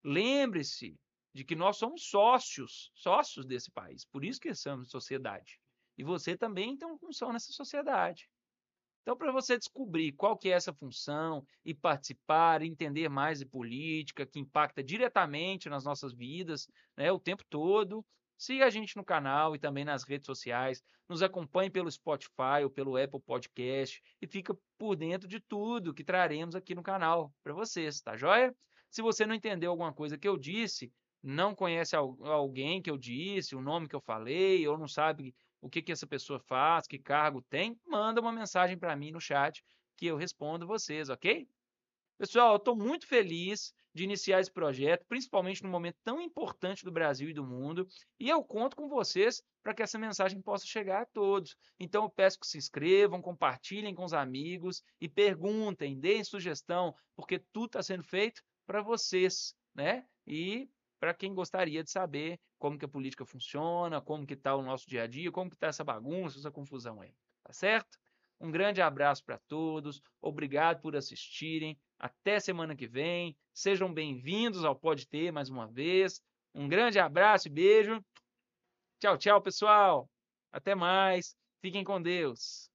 Lembre-se 0.03 0.99
de 1.33 1.43
que 1.43 1.55
nós 1.55 1.77
somos 1.77 2.09
sócios, 2.09 2.91
sócios 2.95 3.45
desse 3.45 3.71
país. 3.71 4.05
Por 4.05 4.23
isso 4.23 4.39
que 4.39 4.53
somos 4.53 4.89
sociedade. 4.89 5.59
E 5.97 6.03
você 6.03 6.37
também 6.37 6.77
tem 6.77 6.87
uma 6.87 6.97
função 6.97 7.31
nessa 7.31 7.51
sociedade. 7.51 8.29
Então, 9.09 9.17
para 9.17 9.31
você 9.31 9.57
descobrir 9.57 10.11
qual 10.11 10.37
que 10.37 10.49
é 10.49 10.51
essa 10.51 10.71
função 10.71 11.43
e 11.65 11.73
participar, 11.73 12.61
entender 12.61 13.09
mais 13.09 13.39
de 13.39 13.45
política, 13.47 14.23
que 14.23 14.39
impacta 14.39 14.83
diretamente 14.83 15.67
nas 15.67 15.83
nossas 15.83 16.13
vidas, 16.13 16.67
né, 16.95 17.11
o 17.11 17.17
tempo 17.17 17.43
todo, 17.49 18.05
siga 18.37 18.67
a 18.67 18.69
gente 18.69 18.95
no 18.95 19.03
canal 19.03 19.55
e 19.55 19.59
também 19.59 19.83
nas 19.83 20.03
redes 20.03 20.27
sociais, 20.27 20.83
nos 21.09 21.23
acompanhe 21.23 21.71
pelo 21.71 21.89
Spotify 21.89 22.61
ou 22.63 22.69
pelo 22.69 22.97
Apple 22.97 23.19
Podcast 23.19 23.99
e 24.21 24.27
fica 24.27 24.55
por 24.77 24.95
dentro 24.95 25.27
de 25.27 25.39
tudo 25.39 25.91
que 25.91 26.03
traremos 26.03 26.53
aqui 26.53 26.75
no 26.75 26.83
canal 26.83 27.33
para 27.43 27.55
vocês, 27.55 27.99
tá 28.01 28.15
joia? 28.15 28.55
Se 28.91 29.01
você 29.01 29.25
não 29.25 29.33
entendeu 29.33 29.71
alguma 29.71 29.91
coisa 29.91 30.19
que 30.19 30.27
eu 30.27 30.37
disse, 30.37 30.93
não 31.23 31.55
conhece 31.55 31.95
alguém 31.95 32.79
que 32.79 32.91
eu 32.91 32.97
disse, 32.97 33.55
o 33.55 33.61
nome 33.61 33.87
que 33.87 33.95
eu 33.95 34.01
falei, 34.01 34.67
ou 34.67 34.77
não 34.77 34.87
sabe 34.87 35.33
o 35.61 35.69
que, 35.69 35.81
que 35.81 35.91
essa 35.91 36.07
pessoa 36.07 36.39
faz, 36.39 36.87
que 36.87 36.97
cargo 36.97 37.41
tem, 37.41 37.79
manda 37.85 38.21
uma 38.21 38.31
mensagem 38.31 38.77
para 38.77 38.95
mim 38.95 39.11
no 39.11 39.19
chat 39.19 39.63
que 39.95 40.05
eu 40.05 40.15
respondo 40.15 40.65
vocês, 40.65 41.09
ok? 41.09 41.47
Pessoal, 42.17 42.53
eu 42.53 42.57
estou 42.57 42.75
muito 42.75 43.07
feliz 43.07 43.73
de 43.93 44.03
iniciar 44.03 44.39
esse 44.39 44.51
projeto, 44.51 45.05
principalmente 45.07 45.63
num 45.63 45.69
momento 45.69 45.97
tão 46.03 46.21
importante 46.21 46.83
do 46.85 46.91
Brasil 46.91 47.29
e 47.29 47.33
do 47.33 47.43
mundo, 47.43 47.87
e 48.19 48.29
eu 48.29 48.43
conto 48.43 48.75
com 48.75 48.87
vocês 48.87 49.41
para 49.63 49.73
que 49.73 49.81
essa 49.81 49.97
mensagem 49.97 50.41
possa 50.41 50.65
chegar 50.65 51.01
a 51.01 51.05
todos. 51.05 51.55
Então 51.79 52.03
eu 52.03 52.09
peço 52.09 52.39
que 52.39 52.47
se 52.47 52.57
inscrevam, 52.57 53.21
compartilhem 53.21 53.95
com 53.95 54.05
os 54.05 54.13
amigos 54.13 54.83
e 55.01 55.09
perguntem, 55.09 55.99
deem 55.99 56.23
sugestão, 56.23 56.95
porque 57.15 57.39
tudo 57.51 57.67
está 57.67 57.83
sendo 57.83 58.03
feito 58.03 58.41
para 58.65 58.81
vocês, 58.81 59.55
né? 59.73 60.05
E 60.27 60.69
para 60.99 61.13
quem 61.13 61.33
gostaria 61.33 61.83
de 61.83 61.89
saber 61.89 62.39
como 62.57 62.77
que 62.77 62.85
a 62.85 62.89
política 62.89 63.25
funciona, 63.25 64.01
como 64.01 64.25
que 64.25 64.33
está 64.33 64.55
o 64.55 64.61
nosso 64.61 64.87
dia 64.87 65.03
a 65.03 65.07
dia, 65.07 65.31
como 65.31 65.49
que 65.49 65.55
está 65.55 65.67
essa 65.67 65.83
bagunça, 65.83 66.37
essa 66.37 66.51
confusão 66.51 67.01
aí, 67.01 67.13
tá 67.43 67.53
certo? 67.53 67.97
Um 68.39 68.51
grande 68.51 68.81
abraço 68.81 69.23
para 69.23 69.37
todos, 69.47 70.01
obrigado 70.21 70.81
por 70.81 70.95
assistirem, 70.95 71.77
até 71.97 72.39
semana 72.39 72.75
que 72.75 72.87
vem, 72.87 73.35
sejam 73.53 73.93
bem-vindos 73.93 74.63
ao 74.63 74.75
Pode 74.75 75.07
Ter 75.07 75.31
mais 75.31 75.49
uma 75.49 75.67
vez, 75.67 76.21
um 76.53 76.67
grande 76.67 76.99
abraço 76.99 77.47
e 77.47 77.51
beijo, 77.51 78.03
tchau, 78.99 79.17
tchau 79.17 79.41
pessoal, 79.41 80.09
até 80.51 80.75
mais, 80.75 81.35
fiquem 81.61 81.83
com 81.83 82.01
Deus. 82.01 82.69